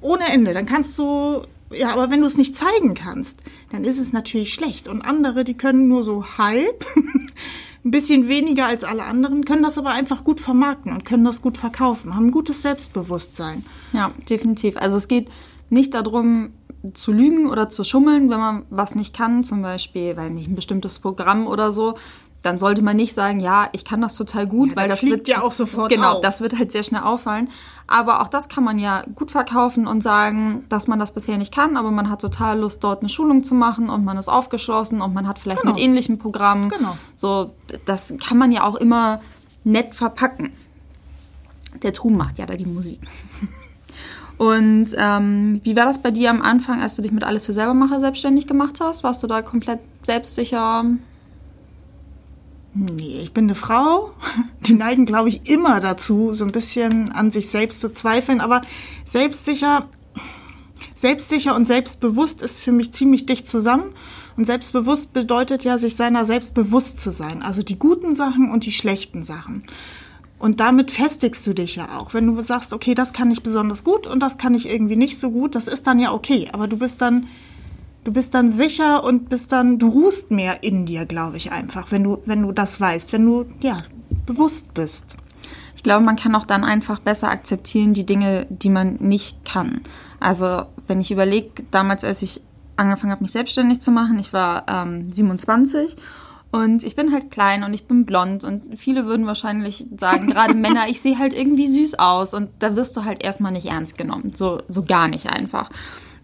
ohne 0.00 0.28
Ende. 0.30 0.54
Dann 0.54 0.66
kannst 0.66 0.98
du, 0.98 1.42
ja, 1.72 1.92
aber 1.92 2.10
wenn 2.10 2.20
du 2.20 2.26
es 2.26 2.38
nicht 2.38 2.56
zeigen 2.56 2.94
kannst, 2.94 3.38
dann 3.72 3.84
ist 3.84 3.98
es 3.98 4.12
natürlich 4.12 4.54
schlecht. 4.54 4.86
Und 4.86 5.02
andere, 5.02 5.42
die 5.42 5.54
können 5.54 5.88
nur 5.88 6.04
so 6.04 6.24
halb. 6.38 6.86
ein 7.84 7.90
bisschen 7.90 8.28
weniger 8.28 8.66
als 8.66 8.84
alle 8.84 9.04
anderen, 9.04 9.44
können 9.44 9.62
das 9.62 9.76
aber 9.76 9.90
einfach 9.90 10.24
gut 10.24 10.40
vermarkten 10.40 10.92
und 10.92 11.04
können 11.04 11.24
das 11.24 11.42
gut 11.42 11.58
verkaufen, 11.58 12.14
haben 12.14 12.26
ein 12.26 12.30
gutes 12.30 12.62
Selbstbewusstsein. 12.62 13.64
Ja, 13.92 14.12
definitiv. 14.30 14.76
Also 14.76 14.96
es 14.96 15.08
geht 15.08 15.28
nicht 15.68 15.94
darum, 15.94 16.52
zu 16.94 17.12
lügen 17.12 17.48
oder 17.48 17.68
zu 17.68 17.84
schummeln, 17.84 18.30
wenn 18.30 18.40
man 18.40 18.62
was 18.70 18.94
nicht 18.94 19.16
kann, 19.16 19.44
zum 19.44 19.62
Beispiel, 19.62 20.16
weil 20.16 20.30
nicht 20.30 20.48
ein 20.48 20.54
bestimmtes 20.54 20.98
Programm 20.98 21.46
oder 21.46 21.72
so, 21.72 21.94
dann 22.42 22.58
sollte 22.58 22.82
man 22.82 22.96
nicht 22.96 23.14
sagen, 23.14 23.40
ja, 23.40 23.68
ich 23.72 23.84
kann 23.84 24.00
das 24.00 24.14
total 24.16 24.46
gut, 24.46 24.70
ja, 24.70 24.76
weil 24.76 24.88
das 24.88 24.98
fliegt 24.98 25.12
wird 25.12 25.28
ja 25.28 25.42
auch 25.42 25.52
sofort 25.52 25.90
genau, 25.90 26.14
auf. 26.14 26.20
das 26.20 26.40
wird 26.40 26.58
halt 26.58 26.72
sehr 26.72 26.82
schnell 26.82 27.02
auffallen. 27.02 27.48
Aber 27.92 28.22
auch 28.22 28.28
das 28.28 28.48
kann 28.48 28.64
man 28.64 28.78
ja 28.78 29.04
gut 29.14 29.30
verkaufen 29.30 29.86
und 29.86 30.02
sagen, 30.02 30.64
dass 30.70 30.86
man 30.86 30.98
das 30.98 31.12
bisher 31.12 31.36
nicht 31.36 31.54
kann, 31.54 31.76
aber 31.76 31.90
man 31.90 32.08
hat 32.08 32.22
total 32.22 32.60
Lust, 32.60 32.82
dort 32.82 33.00
eine 33.00 33.10
Schulung 33.10 33.44
zu 33.44 33.54
machen 33.54 33.90
und 33.90 34.02
man 34.02 34.16
ist 34.16 34.28
aufgeschlossen 34.28 35.02
und 35.02 35.12
man 35.12 35.28
hat 35.28 35.38
vielleicht 35.38 35.60
genau. 35.60 35.74
mit 35.74 35.82
ähnlichen 35.82 36.18
Programmen. 36.18 36.70
Genau. 36.70 36.96
So, 37.16 37.52
das 37.84 38.14
kann 38.26 38.38
man 38.38 38.50
ja 38.50 38.64
auch 38.64 38.76
immer 38.76 39.20
nett 39.62 39.94
verpacken. 39.94 40.54
Der 41.82 41.92
Ton 41.92 42.16
macht 42.16 42.38
ja 42.38 42.46
da 42.46 42.54
die 42.54 42.64
Musik. 42.64 43.00
Und 44.38 44.88
ähm, 44.96 45.60
wie 45.62 45.76
war 45.76 45.84
das 45.84 46.02
bei 46.02 46.10
dir 46.10 46.30
am 46.30 46.42
Anfang, 46.42 46.80
als 46.80 46.96
du 46.96 47.02
dich 47.02 47.12
mit 47.12 47.22
Alles 47.22 47.46
für 47.46 47.52
Selbermacher 47.52 48.00
selbstständig 48.00 48.48
gemacht 48.48 48.80
hast? 48.80 49.04
Warst 49.04 49.22
du 49.22 49.28
da 49.28 49.40
komplett 49.42 49.78
selbstsicher? 50.02 50.84
Nee, 52.74 53.20
ich 53.22 53.32
bin 53.32 53.44
eine 53.44 53.54
Frau. 53.54 54.12
Die 54.66 54.74
neigen, 54.74 55.04
glaube 55.06 55.28
ich, 55.28 55.48
immer 55.48 55.80
dazu, 55.80 56.34
so 56.34 56.44
ein 56.44 56.52
bisschen 56.52 57.12
an 57.12 57.30
sich 57.30 57.48
selbst 57.48 57.80
zu 57.80 57.92
zweifeln. 57.92 58.40
Aber 58.40 58.62
selbstsicher, 59.04 59.88
selbstsicher 60.94 61.54
und 61.54 61.66
selbstbewusst 61.66 62.40
ist 62.40 62.60
für 62.60 62.72
mich 62.72 62.92
ziemlich 62.92 63.26
dicht 63.26 63.46
zusammen. 63.46 63.92
Und 64.36 64.46
selbstbewusst 64.46 65.12
bedeutet 65.12 65.64
ja, 65.64 65.76
sich 65.76 65.96
seiner 65.96 66.24
selbst 66.24 66.54
bewusst 66.54 66.98
zu 66.98 67.12
sein. 67.12 67.42
Also 67.42 67.62
die 67.62 67.78
guten 67.78 68.14
Sachen 68.14 68.50
und 68.50 68.64
die 68.64 68.72
schlechten 68.72 69.24
Sachen. 69.24 69.64
Und 70.38 70.58
damit 70.58 70.90
festigst 70.90 71.46
du 71.46 71.52
dich 71.52 71.76
ja 71.76 71.98
auch. 71.98 72.14
Wenn 72.14 72.26
du 72.26 72.42
sagst, 72.42 72.72
okay, 72.72 72.94
das 72.94 73.12
kann 73.12 73.30
ich 73.30 73.42
besonders 73.42 73.84
gut 73.84 74.06
und 74.06 74.20
das 74.20 74.38
kann 74.38 74.54
ich 74.54 74.68
irgendwie 74.68 74.96
nicht 74.96 75.20
so 75.20 75.30
gut, 75.30 75.54
das 75.54 75.68
ist 75.68 75.86
dann 75.86 76.00
ja 76.00 76.12
okay. 76.12 76.48
Aber 76.52 76.66
du 76.66 76.78
bist 76.78 77.02
dann 77.02 77.28
du 78.04 78.12
bist 78.12 78.34
dann 78.34 78.50
sicher 78.50 79.04
und 79.04 79.28
bist 79.28 79.52
dann, 79.52 79.78
du 79.78 79.88
ruhst 79.88 80.30
mehr 80.30 80.62
in 80.62 80.86
dir, 80.86 81.06
glaube 81.06 81.36
ich 81.36 81.52
einfach, 81.52 81.92
wenn 81.92 82.04
du, 82.04 82.22
wenn 82.26 82.42
du 82.42 82.52
das 82.52 82.80
weißt, 82.80 83.12
wenn 83.12 83.24
du, 83.24 83.46
ja, 83.60 83.84
bewusst 84.26 84.74
bist. 84.74 85.16
Ich 85.76 85.82
glaube, 85.82 86.04
man 86.04 86.16
kann 86.16 86.34
auch 86.34 86.46
dann 86.46 86.64
einfach 86.64 87.00
besser 87.00 87.28
akzeptieren 87.28 87.92
die 87.92 88.06
Dinge, 88.06 88.46
die 88.50 88.68
man 88.68 88.96
nicht 89.00 89.44
kann. 89.44 89.80
Also, 90.20 90.66
wenn 90.86 91.00
ich 91.00 91.10
überlege, 91.10 91.64
damals, 91.70 92.04
als 92.04 92.22
ich 92.22 92.40
angefangen 92.76 93.12
habe, 93.12 93.22
mich 93.22 93.32
selbstständig 93.32 93.80
zu 93.80 93.90
machen, 93.90 94.18
ich 94.18 94.32
war 94.32 94.64
ähm, 94.68 95.12
27 95.12 95.96
und 96.52 96.84
ich 96.84 96.94
bin 96.94 97.12
halt 97.12 97.30
klein 97.30 97.64
und 97.64 97.74
ich 97.74 97.86
bin 97.86 98.04
blond 98.04 98.44
und 98.44 98.78
viele 98.78 99.06
würden 99.06 99.26
wahrscheinlich 99.26 99.86
sagen, 99.98 100.28
gerade 100.28 100.54
Männer, 100.54 100.88
ich 100.88 101.00
sehe 101.00 101.18
halt 101.18 101.32
irgendwie 101.32 101.66
süß 101.66 101.98
aus 101.98 102.34
und 102.34 102.50
da 102.60 102.76
wirst 102.76 102.96
du 102.96 103.04
halt 103.04 103.24
erstmal 103.24 103.52
nicht 103.52 103.66
ernst 103.66 103.98
genommen. 103.98 104.32
So, 104.34 104.58
so 104.68 104.84
gar 104.84 105.08
nicht 105.08 105.30
einfach. 105.30 105.70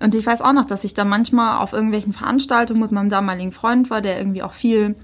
Und 0.00 0.14
ich 0.14 0.26
weiß 0.26 0.42
auch 0.42 0.52
noch, 0.52 0.64
dass 0.64 0.84
ich 0.84 0.94
da 0.94 1.04
manchmal 1.04 1.58
auf 1.58 1.72
irgendwelchen 1.72 2.12
Veranstaltungen 2.12 2.80
mit 2.80 2.92
meinem 2.92 3.08
damaligen 3.08 3.52
Freund 3.52 3.90
war, 3.90 4.00
der 4.00 4.18
irgendwie 4.18 4.42
auch 4.42 4.52
viel 4.52 4.94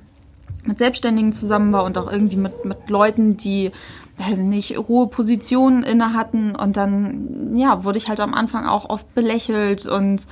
mit 0.65 0.79
Selbstständigen 0.79 1.33
zusammen 1.33 1.73
war 1.73 1.85
und 1.85 1.99
auch 1.99 2.11
irgendwie 2.11 2.37
mit, 2.37 2.65
mit 2.65 2.89
Leuten, 2.89 3.37
die, 3.37 3.71
weiß 4.19 4.39
nicht, 4.39 4.79
hohe 4.79 5.09
Positionen 5.09 5.83
inne 5.83 6.15
hatten. 6.15 6.55
Und 6.55 6.77
dann, 6.77 7.57
ja, 7.57 7.85
wurde 7.85 7.99
ich 7.99 8.09
halt 8.09 8.21
am 8.21 8.35
Anfang 8.35 8.67
auch 8.67 8.89
oft 8.89 9.15
belächelt 9.15 9.87
und 9.87 10.27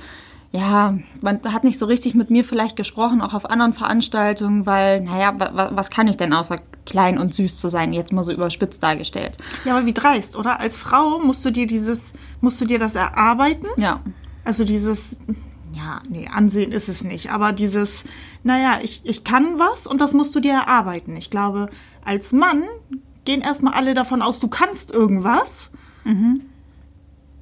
ja, 0.55 0.95
man 1.21 1.41
hat 1.51 1.63
nicht 1.63 1.79
so 1.79 1.87
richtig 1.87 2.13
mit 2.13 2.29
mir 2.29 2.43
vielleicht 2.43 2.75
gesprochen, 2.75 3.23
auch 3.23 3.33
auf 3.33 3.49
anderen 3.49 3.73
Veranstaltungen, 3.73 4.67
weil, 4.67 5.01
naja, 5.01 5.33
was 5.71 5.89
kann 5.89 6.07
ich 6.07 6.15
denn 6.15 6.31
außer 6.31 6.57
klein 6.85 7.17
und 7.17 7.33
süß 7.33 7.57
zu 7.57 7.69
sein, 7.69 7.91
jetzt 7.91 8.13
mal 8.13 8.23
so 8.23 8.31
überspitzt 8.31 8.83
dargestellt. 8.83 9.39
Ja, 9.65 9.75
aber 9.75 9.87
wie 9.87 9.93
dreist, 9.93 10.35
oder? 10.35 10.59
Als 10.59 10.77
Frau 10.77 11.17
musst 11.17 11.43
du 11.43 11.49
dir 11.49 11.65
dieses, 11.65 12.13
musst 12.39 12.61
du 12.61 12.65
dir 12.65 12.77
das 12.77 12.93
erarbeiten? 12.93 13.65
Ja. 13.77 14.01
Also 14.45 14.65
dieses, 14.65 15.17
ja, 15.73 16.01
nee, 16.09 16.27
Ansehen 16.31 16.71
ist 16.71 16.89
es 16.89 17.03
nicht, 17.03 17.31
aber 17.31 17.53
dieses, 17.53 18.03
naja, 18.43 18.79
ich, 18.81 19.01
ich 19.05 19.23
kann 19.23 19.59
was 19.59 19.87
und 19.87 20.01
das 20.01 20.13
musst 20.13 20.35
du 20.35 20.39
dir 20.39 20.53
erarbeiten. 20.53 21.15
Ich 21.15 21.29
glaube, 21.29 21.69
als 22.03 22.31
Mann 22.33 22.63
gehen 23.25 23.41
erstmal 23.41 23.73
alle 23.73 23.93
davon 23.93 24.21
aus, 24.21 24.39
du 24.39 24.47
kannst 24.47 24.91
irgendwas. 24.91 25.71
Mhm. 26.03 26.41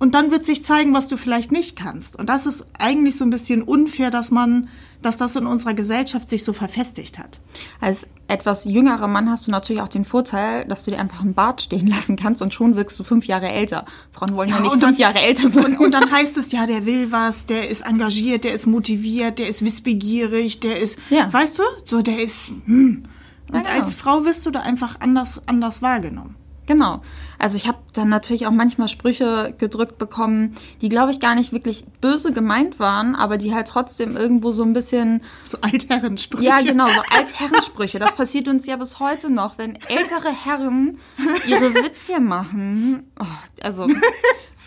Und 0.02 0.16
dann 0.16 0.32
wird 0.32 0.48
sich 0.48 0.66
zeigen, 0.66 0.96
was 0.96 1.10
du 1.10 1.16
vielleicht 1.16 1.52
nicht 1.52 1.76
kannst. 1.76 2.18
Und 2.18 2.28
das 2.28 2.48
ist 2.48 2.66
eigentlich 2.80 3.18
so 3.18 3.24
ein 3.24 3.30
bisschen 3.30 3.62
unfair, 3.62 4.10
dass 4.10 4.32
man, 4.32 4.68
dass 5.04 5.18
das 5.18 5.36
in 5.36 5.46
unserer 5.46 5.76
Gesellschaft 5.76 6.28
sich 6.28 6.44
so 6.44 6.54
verfestigt 6.54 7.20
hat. 7.20 7.40
Als 7.80 8.08
etwas 8.28 8.66
jüngerer 8.66 9.08
Mann 9.08 9.30
hast 9.30 9.46
du 9.46 9.52
natürlich 9.52 9.84
auch 9.84 9.90
den 9.90 10.04
Vorteil, 10.04 10.66
dass 10.66 10.86
du 10.86 10.90
dir 10.90 11.00
einfach 11.00 11.22
einen 11.22 11.36
Bart 11.36 11.62
stehen 11.62 11.86
lassen 11.86 12.16
kannst 12.16 12.42
und 12.42 12.52
schon 12.52 12.76
wirkst 12.76 13.00
du 13.00 13.04
fünf 13.04 13.28
Jahre 13.28 13.50
älter. 13.50 13.86
Frauen 14.12 14.36
wollen 14.36 14.50
ja, 14.50 14.56
ja 14.56 14.62
nicht 14.62 14.72
fünf 14.72 14.84
dann, 14.84 14.96
Jahre 14.98 15.22
älter 15.22 15.54
werden. 15.54 15.78
Und, 15.78 15.86
und, 15.86 15.92
dann 15.94 16.12
heißt 16.12 16.36
es, 16.38 16.52
ja, 16.52 16.66
der 16.66 16.88
will 16.88 17.12
was, 17.12 17.46
der 17.46 17.70
ist 17.70 17.82
engagiert, 17.82 18.44
der 18.44 18.56
ist 18.56 18.66
motiviert, 18.66 19.38
der 19.38 19.50
ist 19.50 19.64
wissbegierig, 19.64 20.62
der 20.62 20.80
ist, 20.80 20.98
ja. 21.12 21.32
weißt 21.32 21.60
du, 21.60 21.64
so 21.86 22.02
der 22.02 22.24
ist, 22.24 22.54
hm. 22.66 23.04
Und 23.52 23.64
genau. 23.64 23.70
als 23.70 23.94
Frau 23.94 24.26
wirst 24.26 24.48
du 24.48 24.50
da 24.50 24.62
einfach 24.62 25.00
anders, 25.00 25.42
anders 25.46 25.84
wahrgenommen. 25.84 26.41
Genau. 26.68 27.02
Also 27.40 27.58
ich 27.58 27.68
habe 27.68 27.80
dann 27.94 28.10
natürlich 28.10 28.46
auch 28.46 28.52
manchmal 28.52 28.88
Sprüche 28.88 29.54
gedrückt 29.58 29.98
bekommen, 29.98 30.56
die, 30.82 30.90
glaube 30.90 31.12
ich, 31.12 31.20
gar 31.20 31.36
nicht 31.36 31.52
wirklich 31.52 31.86
böse 32.00 32.34
gemeint 32.34 32.80
waren, 32.80 33.16
aber 33.16 33.38
die 33.38 33.54
halt 33.54 33.68
trotzdem 33.68 34.16
irgendwo 34.16 34.52
so 34.52 34.64
ein 34.64 34.74
bisschen... 34.74 35.24
So 35.44 35.58
Altherrensprüche. 35.62 36.46
Ja, 36.46 36.62
genau, 36.62 36.88
so 36.88 37.02
Altherrensprüche. 37.10 38.00
Das 38.00 38.16
passiert 38.16 38.48
uns 38.48 38.68
ja 38.68 38.76
bis 38.78 39.00
heute 39.00 39.30
noch, 39.30 39.58
wenn 39.58 39.76
ältere 39.76 40.30
Herren 40.30 41.00
ihre 41.48 41.74
Witze 41.74 42.22
machen. 42.22 43.12
Oh, 43.20 43.26
also 43.64 43.88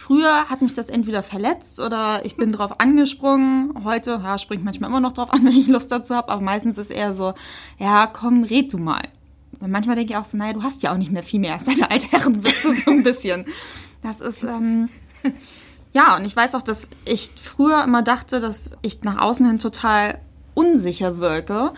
Früher 0.04 0.50
hat 0.50 0.60
mich 0.60 0.74
das 0.74 0.90
entweder 0.90 1.22
verletzt 1.22 1.80
oder 1.80 2.26
ich 2.26 2.36
bin 2.36 2.52
drauf 2.52 2.78
angesprungen. 2.78 3.84
Heute, 3.84 4.20
ja, 4.22 4.36
springt 4.36 4.62
manchmal 4.62 4.90
immer 4.90 5.00
noch 5.00 5.12
drauf 5.12 5.32
an, 5.32 5.46
wenn 5.46 5.56
ich 5.56 5.66
Lust 5.66 5.90
dazu 5.90 6.14
habe, 6.14 6.30
aber 6.30 6.42
meistens 6.42 6.76
ist 6.76 6.90
eher 6.90 7.14
so, 7.14 7.32
ja, 7.78 8.06
komm, 8.06 8.44
red 8.44 8.70
du 8.70 8.76
mal. 8.76 9.00
Und 9.64 9.70
manchmal 9.70 9.96
denke 9.96 10.12
ich 10.12 10.18
auch 10.18 10.26
so, 10.26 10.36
naja, 10.36 10.52
du 10.52 10.62
hast 10.62 10.82
ja 10.82 10.92
auch 10.92 10.98
nicht 10.98 11.10
mehr 11.10 11.22
viel 11.22 11.40
mehr 11.40 11.54
als 11.54 11.64
deine 11.64 11.90
Altherrenwitze 11.90 12.74
so 12.74 12.90
ein 12.90 13.02
bisschen. 13.02 13.46
Das 14.02 14.20
ist, 14.20 14.42
ähm, 14.42 14.90
ja, 15.94 16.16
und 16.18 16.26
ich 16.26 16.36
weiß 16.36 16.54
auch, 16.54 16.60
dass 16.60 16.90
ich 17.06 17.30
früher 17.42 17.82
immer 17.82 18.02
dachte, 18.02 18.40
dass 18.40 18.72
ich 18.82 19.02
nach 19.04 19.22
außen 19.22 19.46
hin 19.46 19.58
total 19.58 20.18
unsicher 20.52 21.18
wirke. 21.18 21.72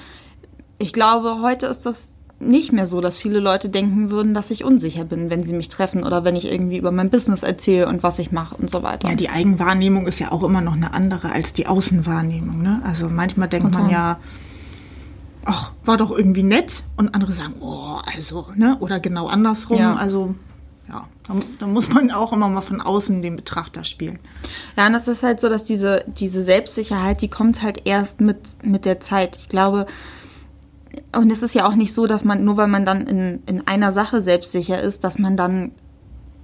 Ich 0.78 0.92
glaube, 0.92 1.40
heute 1.42 1.66
ist 1.66 1.86
das 1.86 2.16
nicht 2.40 2.72
mehr 2.72 2.86
so, 2.86 3.00
dass 3.00 3.18
viele 3.18 3.38
Leute 3.38 3.68
denken 3.68 4.10
würden, 4.10 4.34
dass 4.34 4.50
ich 4.50 4.64
unsicher 4.64 5.04
bin, 5.04 5.30
wenn 5.30 5.44
sie 5.44 5.54
mich 5.54 5.68
treffen 5.68 6.02
oder 6.02 6.24
wenn 6.24 6.34
ich 6.34 6.50
irgendwie 6.50 6.78
über 6.78 6.90
mein 6.90 7.08
Business 7.08 7.44
erzähle 7.44 7.86
und 7.86 8.02
was 8.02 8.18
ich 8.18 8.32
mache 8.32 8.56
und 8.56 8.68
so 8.68 8.82
weiter. 8.82 9.08
Ja, 9.08 9.14
die 9.14 9.30
Eigenwahrnehmung 9.30 10.08
ist 10.08 10.18
ja 10.18 10.32
auch 10.32 10.42
immer 10.42 10.60
noch 10.60 10.74
eine 10.74 10.92
andere 10.92 11.30
als 11.30 11.52
die 11.52 11.68
Außenwahrnehmung. 11.68 12.60
Ne? 12.60 12.82
Also 12.84 13.08
manchmal 13.08 13.48
denkt 13.48 13.68
Total. 13.68 13.82
man 13.82 13.90
ja, 13.92 14.18
ach, 15.46 15.72
war 15.84 15.96
doch 15.96 16.10
irgendwie 16.10 16.42
nett 16.42 16.82
und 16.96 17.14
andere 17.14 17.32
sagen, 17.32 17.54
oh, 17.60 17.98
also, 18.04 18.48
ne? 18.54 18.76
Oder 18.80 19.00
genau 19.00 19.28
andersrum. 19.28 19.78
Ja. 19.78 19.94
Also 19.94 20.34
ja, 20.88 21.06
da, 21.26 21.34
da, 21.58 21.66
muss 21.66 21.88
man 21.88 22.10
auch 22.10 22.32
immer 22.32 22.48
mal 22.48 22.60
von 22.60 22.80
außen 22.80 23.22
den 23.22 23.36
Betrachter 23.36 23.84
spielen. 23.84 24.18
Ja, 24.76 24.86
und 24.86 24.92
das 24.92 25.08
ist 25.08 25.22
halt 25.22 25.40
so, 25.40 25.48
dass 25.48 25.64
diese, 25.64 26.04
diese 26.06 26.42
Selbstsicherheit, 26.42 27.22
die 27.22 27.28
kommt 27.28 27.62
halt 27.62 27.82
erst 27.86 28.20
mit, 28.20 28.56
mit 28.62 28.84
der 28.84 29.00
Zeit. 29.00 29.36
Ich 29.36 29.48
glaube, 29.48 29.86
und 31.14 31.30
es 31.30 31.42
ist 31.42 31.54
ja 31.54 31.66
auch 31.66 31.74
nicht 31.74 31.92
so, 31.92 32.06
dass 32.06 32.24
man, 32.24 32.44
nur 32.44 32.56
weil 32.56 32.68
man 32.68 32.84
dann 32.84 33.06
in, 33.06 33.42
in 33.46 33.66
einer 33.66 33.92
Sache 33.92 34.22
selbstsicher 34.22 34.80
ist, 34.80 35.02
dass 35.02 35.18
man 35.18 35.36
dann 35.36 35.72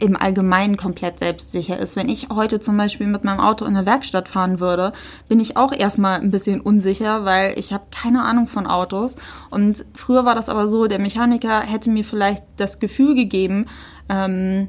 im 0.02 0.16
Allgemeinen 0.16 0.76
komplett 0.76 1.20
selbstsicher 1.20 1.78
ist. 1.78 1.94
Wenn 1.94 2.08
ich 2.08 2.28
heute 2.28 2.58
zum 2.58 2.76
Beispiel 2.76 3.06
mit 3.06 3.22
meinem 3.22 3.38
Auto 3.38 3.64
in 3.64 3.76
eine 3.76 3.86
Werkstatt 3.86 4.28
fahren 4.28 4.58
würde, 4.58 4.92
bin 5.28 5.38
ich 5.38 5.56
auch 5.56 5.72
erstmal 5.72 6.20
ein 6.20 6.32
bisschen 6.32 6.60
unsicher, 6.60 7.24
weil 7.24 7.56
ich 7.56 7.72
habe 7.72 7.84
keine 7.92 8.24
Ahnung 8.24 8.48
von 8.48 8.66
Autos. 8.66 9.16
Und 9.50 9.84
früher 9.94 10.24
war 10.24 10.34
das 10.34 10.48
aber 10.48 10.66
so, 10.66 10.88
der 10.88 10.98
Mechaniker 10.98 11.60
hätte 11.60 11.88
mir 11.88 12.04
vielleicht 12.04 12.42
das 12.56 12.80
Gefühl 12.80 13.14
gegeben, 13.14 13.66
ähm, 14.08 14.68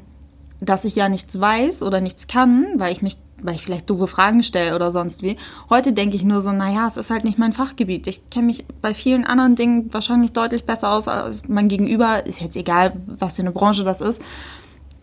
dass 0.60 0.84
ich 0.84 0.94
ja 0.94 1.08
nichts 1.08 1.40
weiß 1.40 1.82
oder 1.82 2.00
nichts 2.00 2.28
kann, 2.28 2.66
weil 2.76 2.92
ich 2.92 3.02
mich 3.02 3.18
weil 3.42 3.56
ich 3.56 3.62
vielleicht 3.62 3.90
doofe 3.90 4.06
Fragen 4.06 4.42
stelle 4.42 4.74
oder 4.74 4.90
sonst 4.90 5.22
wie. 5.22 5.36
Heute 5.68 5.92
denke 5.92 6.16
ich 6.16 6.24
nur 6.24 6.40
so, 6.40 6.50
naja, 6.50 6.86
es 6.86 6.96
ist 6.96 7.10
halt 7.10 7.24
nicht 7.24 7.38
mein 7.38 7.52
Fachgebiet. 7.52 8.06
Ich 8.06 8.30
kenne 8.30 8.46
mich 8.46 8.64
bei 8.80 8.94
vielen 8.94 9.26
anderen 9.26 9.54
Dingen 9.54 9.92
wahrscheinlich 9.92 10.32
deutlich 10.32 10.64
besser 10.64 10.90
aus 10.90 11.08
als 11.08 11.46
mein 11.46 11.68
Gegenüber. 11.68 12.24
Ist 12.24 12.40
jetzt 12.40 12.56
egal, 12.56 12.94
was 13.06 13.36
für 13.36 13.42
eine 13.42 13.50
Branche 13.50 13.84
das 13.84 14.00
ist. 14.00 14.22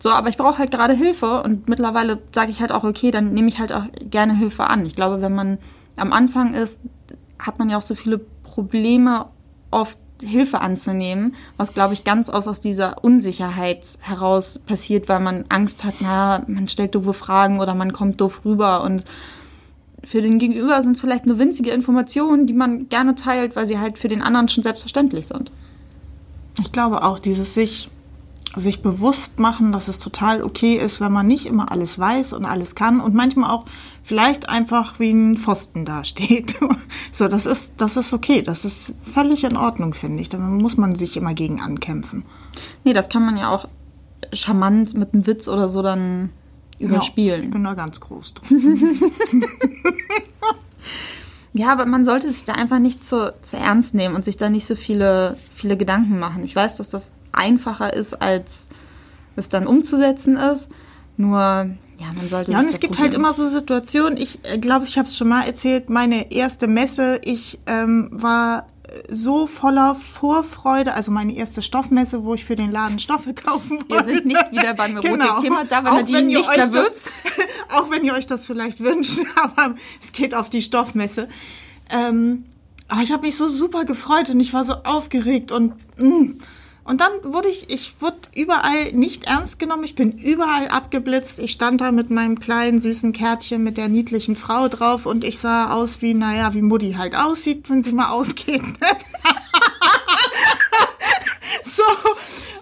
So, 0.02 0.10
aber 0.10 0.28
ich 0.28 0.36
brauche 0.36 0.58
halt 0.58 0.72
gerade 0.72 0.94
Hilfe 0.94 1.44
und 1.44 1.68
mittlerweile 1.68 2.18
sage 2.34 2.50
ich 2.50 2.60
halt 2.60 2.72
auch, 2.72 2.82
okay, 2.82 3.12
dann 3.12 3.34
nehme 3.34 3.46
ich 3.46 3.60
halt 3.60 3.72
auch 3.72 3.84
gerne 4.10 4.36
Hilfe 4.36 4.64
an. 4.64 4.84
Ich 4.84 4.96
glaube, 4.96 5.22
wenn 5.22 5.32
man 5.32 5.58
am 5.94 6.12
Anfang 6.12 6.54
ist, 6.54 6.80
hat 7.38 7.60
man 7.60 7.70
ja 7.70 7.78
auch 7.78 7.82
so 7.82 7.94
viele 7.94 8.18
Probleme 8.18 9.26
oft 9.70 10.00
Hilfe 10.20 10.60
anzunehmen, 10.60 11.36
was 11.56 11.72
glaube 11.72 11.94
ich 11.94 12.02
ganz 12.02 12.30
aus 12.30 12.48
aus 12.48 12.60
dieser 12.60 13.04
Unsicherheit 13.04 13.96
heraus 14.00 14.58
passiert, 14.66 15.08
weil 15.08 15.20
man 15.20 15.44
Angst 15.50 15.84
hat, 15.84 15.94
na, 16.00 16.42
man 16.48 16.66
stellt 16.66 16.96
doofe 16.96 17.12
Fragen 17.12 17.60
oder 17.60 17.74
man 17.74 17.92
kommt 17.92 18.20
doof 18.20 18.40
rüber 18.44 18.82
und 18.82 19.04
für 20.02 20.20
den 20.20 20.40
Gegenüber 20.40 20.82
sind 20.82 20.96
es 20.96 21.00
vielleicht 21.00 21.26
nur 21.26 21.38
winzige 21.38 21.70
Informationen, 21.70 22.48
die 22.48 22.54
man 22.54 22.88
gerne 22.88 23.14
teilt, 23.14 23.54
weil 23.54 23.68
sie 23.68 23.78
halt 23.78 23.98
für 23.98 24.08
den 24.08 24.20
anderen 24.20 24.48
schon 24.48 24.64
selbstverständlich 24.64 25.28
sind. 25.28 25.52
Ich 26.60 26.72
glaube 26.72 27.04
auch, 27.04 27.20
dieses 27.20 27.54
sich 27.54 27.88
sich 28.56 28.82
bewusst 28.82 29.38
machen, 29.38 29.72
dass 29.72 29.88
es 29.88 29.98
total 29.98 30.42
okay 30.42 30.76
ist, 30.76 31.00
wenn 31.00 31.12
man 31.12 31.26
nicht 31.26 31.46
immer 31.46 31.72
alles 31.72 31.98
weiß 31.98 32.32
und 32.34 32.44
alles 32.44 32.74
kann 32.74 33.00
und 33.00 33.14
manchmal 33.14 33.50
auch 33.50 33.64
vielleicht 34.02 34.48
einfach 34.48 34.98
wie 35.00 35.10
ein 35.10 35.36
Pfosten 35.36 35.84
dasteht. 35.84 36.54
so, 37.12 37.28
das 37.28 37.46
ist, 37.46 37.74
das 37.78 37.96
ist 37.96 38.12
okay. 38.12 38.42
Das 38.42 38.64
ist 38.64 38.94
völlig 39.02 39.44
in 39.44 39.56
Ordnung, 39.56 39.94
finde 39.94 40.22
ich. 40.22 40.28
Da 40.28 40.38
muss 40.38 40.76
man 40.76 40.94
sich 40.94 41.16
immer 41.16 41.34
gegen 41.34 41.60
ankämpfen. 41.60 42.24
Nee, 42.84 42.92
das 42.92 43.08
kann 43.08 43.24
man 43.24 43.36
ja 43.36 43.50
auch 43.50 43.68
charmant 44.32 44.94
mit 44.94 45.14
einem 45.14 45.26
Witz 45.26 45.48
oder 45.48 45.68
so 45.68 45.82
dann 45.82 46.30
überspielen. 46.78 47.40
Ja, 47.40 47.46
ich 47.46 47.50
bin 47.50 47.64
da 47.64 47.74
ganz 47.74 48.00
groß 48.00 48.34
drin. 48.34 49.12
ja, 51.52 51.70
aber 51.70 51.84
man 51.84 52.04
sollte 52.04 52.32
sich 52.32 52.44
da 52.44 52.54
einfach 52.54 52.78
nicht 52.78 53.04
zu, 53.04 53.34
zu 53.42 53.56
ernst 53.56 53.94
nehmen 53.94 54.14
und 54.14 54.24
sich 54.24 54.36
da 54.36 54.48
nicht 54.48 54.66
so 54.66 54.74
viele, 54.74 55.36
viele 55.54 55.76
Gedanken 55.76 56.18
machen. 56.18 56.44
Ich 56.44 56.56
weiß, 56.56 56.78
dass 56.78 56.90
das 56.90 57.12
einfacher 57.32 57.92
ist, 57.92 58.14
als 58.14 58.68
es 59.36 59.48
dann 59.48 59.66
umzusetzen 59.66 60.36
ist. 60.36 60.70
Nur, 61.18 61.38
ja, 61.38 62.06
man 62.16 62.28
sollte. 62.28 62.52
Ja, 62.52 62.60
und 62.60 62.68
es 62.68 62.80
gibt 62.80 62.98
halt 62.98 63.12
immer 63.12 63.34
so 63.34 63.48
Situationen. 63.48 64.16
Ich 64.16 64.40
äh, 64.44 64.58
glaube, 64.58 64.86
ich 64.86 64.96
habe 64.96 65.06
es 65.06 65.16
schon 65.16 65.28
mal 65.28 65.46
erzählt. 65.46 65.90
Meine 65.90 66.32
erste 66.32 66.66
Messe, 66.66 67.20
ich 67.22 67.60
ähm, 67.66 68.08
war 68.10 68.66
so 69.08 69.46
voller 69.46 69.94
Vorfreude, 69.94 70.94
also 70.94 71.10
meine 71.10 71.34
erste 71.34 71.62
Stoffmesse, 71.62 72.24
wo 72.24 72.34
ich 72.34 72.44
für 72.44 72.56
den 72.56 72.72
Laden 72.72 72.98
Stoffe 72.98 73.34
kaufen 73.34 73.78
wollte. 73.88 74.06
Wir 74.06 74.14
sind 74.14 74.26
nicht 74.26 74.52
wieder 74.52 74.74
beim 74.74 74.96
Erotik-Thema, 74.96 75.38
genau. 75.40 75.64
da 75.68 75.84
war 75.84 75.94
Nadine 75.94 76.22
nicht 76.22 76.56
nervös. 76.56 77.04
Auch 77.72 77.90
wenn 77.90 78.04
ihr 78.04 78.14
euch 78.14 78.26
das 78.26 78.46
vielleicht 78.46 78.80
wünscht, 78.80 79.20
aber 79.36 79.74
es 80.02 80.12
geht 80.12 80.34
auf 80.34 80.50
die 80.50 80.62
Stoffmesse. 80.62 81.28
Ähm, 81.90 82.44
aber 82.88 83.02
ich 83.02 83.12
habe 83.12 83.26
mich 83.26 83.36
so 83.36 83.48
super 83.48 83.84
gefreut 83.84 84.30
und 84.30 84.40
ich 84.40 84.52
war 84.52 84.64
so 84.64 84.74
aufgeregt 84.84 85.52
und 85.52 85.74
mm, 85.98 86.40
und 86.84 87.00
dann 87.00 87.12
wurde 87.22 87.48
ich, 87.48 87.70
ich 87.70 87.94
wurde 88.00 88.18
überall 88.34 88.92
nicht 88.92 89.26
ernst 89.26 89.60
genommen. 89.60 89.84
Ich 89.84 89.94
bin 89.94 90.18
überall 90.18 90.66
abgeblitzt. 90.66 91.38
Ich 91.38 91.52
stand 91.52 91.80
da 91.80 91.92
mit 91.92 92.10
meinem 92.10 92.40
kleinen 92.40 92.80
süßen 92.80 93.12
Kärtchen 93.12 93.62
mit 93.62 93.76
der 93.76 93.88
niedlichen 93.88 94.34
Frau 94.34 94.66
drauf 94.66 95.06
und 95.06 95.22
ich 95.22 95.38
sah 95.38 95.72
aus 95.72 96.02
wie, 96.02 96.12
naja, 96.12 96.54
wie 96.54 96.62
Mutti 96.62 96.94
halt 96.94 97.14
aussieht, 97.14 97.70
wenn 97.70 97.84
sie 97.84 97.92
mal 97.92 98.10
ausgeht. 98.10 98.62
so. 101.64 101.84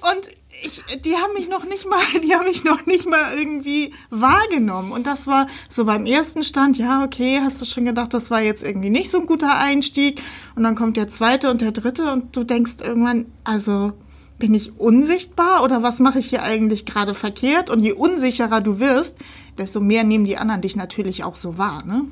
Und 0.02 0.28
ich, 0.62 0.82
die 1.04 1.16
haben 1.16 1.32
mich 1.34 1.48
noch 1.48 1.64
nicht 1.64 1.86
mal, 1.86 2.02
die 2.22 2.34
haben 2.34 2.46
mich 2.46 2.64
noch 2.64 2.86
nicht 2.86 3.06
mal 3.06 3.36
irgendwie 3.36 3.92
wahrgenommen. 4.10 4.92
Und 4.92 5.06
das 5.06 5.26
war 5.26 5.46
so 5.68 5.84
beim 5.84 6.06
ersten 6.06 6.42
Stand, 6.42 6.78
ja, 6.78 7.04
okay, 7.04 7.40
hast 7.42 7.60
du 7.60 7.64
schon 7.64 7.84
gedacht, 7.84 8.14
das 8.14 8.30
war 8.30 8.42
jetzt 8.42 8.62
irgendwie 8.62 8.90
nicht 8.90 9.10
so 9.10 9.18
ein 9.18 9.26
guter 9.26 9.58
Einstieg. 9.58 10.20
Und 10.54 10.62
dann 10.62 10.74
kommt 10.74 10.96
der 10.96 11.08
zweite 11.08 11.50
und 11.50 11.60
der 11.60 11.72
dritte 11.72 12.12
und 12.12 12.36
du 12.36 12.44
denkst 12.44 12.74
irgendwann, 12.82 13.26
also, 13.44 13.92
bin 14.38 14.54
ich 14.54 14.78
unsichtbar 14.78 15.62
oder 15.62 15.82
was 15.82 15.98
mache 15.98 16.18
ich 16.18 16.30
hier 16.30 16.42
eigentlich 16.42 16.86
gerade 16.86 17.14
verkehrt? 17.14 17.70
Und 17.70 17.80
je 17.80 17.92
unsicherer 17.92 18.60
du 18.60 18.80
wirst, 18.80 19.16
desto 19.58 19.80
mehr 19.80 20.02
nehmen 20.02 20.24
die 20.24 20.38
anderen 20.38 20.62
dich 20.62 20.76
natürlich 20.76 21.24
auch 21.24 21.36
so 21.36 21.58
wahr, 21.58 21.84
ne? 21.84 22.06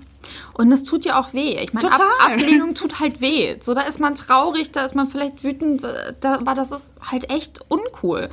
Und 0.55 0.73
es 0.73 0.83
tut 0.85 1.05
ja 1.05 1.21
auch 1.21 1.33
weh. 1.33 1.57
Ich 1.63 1.73
meine, 1.73 1.93
Ab 1.93 2.03
Ablehnung 2.27 2.75
tut 2.75 3.01
halt 3.01 3.21
weh. 3.21 3.57
So, 3.61 3.75
da 3.75 3.83
ist 3.83 4.01
man 4.01 4.15
traurig, 4.15 4.73
da 4.73 4.85
ist 4.85 4.95
man 4.95 5.09
vielleicht 5.09 5.45
wütend, 5.45 5.87
da, 6.21 6.35
aber 6.35 6.55
das 6.55 6.73
ist 6.73 6.93
halt 7.01 7.31
echt 7.31 7.61
uncool. 7.69 8.29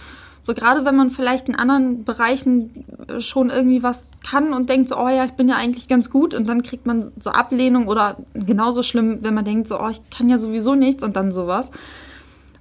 So 0.46 0.54
gerade 0.54 0.86
wenn 0.86 0.96
man 0.96 1.10
vielleicht 1.10 1.50
in 1.50 1.56
anderen 1.56 2.04
Bereichen 2.04 2.86
schon 3.18 3.50
irgendwie 3.50 3.82
was 3.82 4.12
kann 4.24 4.54
und 4.54 4.70
denkt 4.70 4.90
so, 4.90 4.98
oh 4.98 5.08
ja, 5.08 5.25
ich 5.25 5.32
bin 5.32 5.50
ja 5.50 5.56
eigentlich 5.56 5.88
ganz 5.88 6.12
gut 6.12 6.36
und 6.36 6.48
dann 6.48 6.62
kriegt 6.62 6.86
man 6.86 7.12
so 7.20 7.32
Ablehnung 7.32 7.88
oder 7.88 8.18
genauso 8.36 8.84
schlimm, 8.84 9.24
wenn 9.24 9.34
man 9.34 9.44
denkt 9.44 9.68
so, 9.68 9.80
oh, 9.80 9.90
ich 9.90 10.08
kann 10.12 10.30
ja 10.30 10.38
sowieso 10.38 10.75
nichts 10.75 11.02
und 11.02 11.16
dann 11.16 11.32
sowas. 11.32 11.72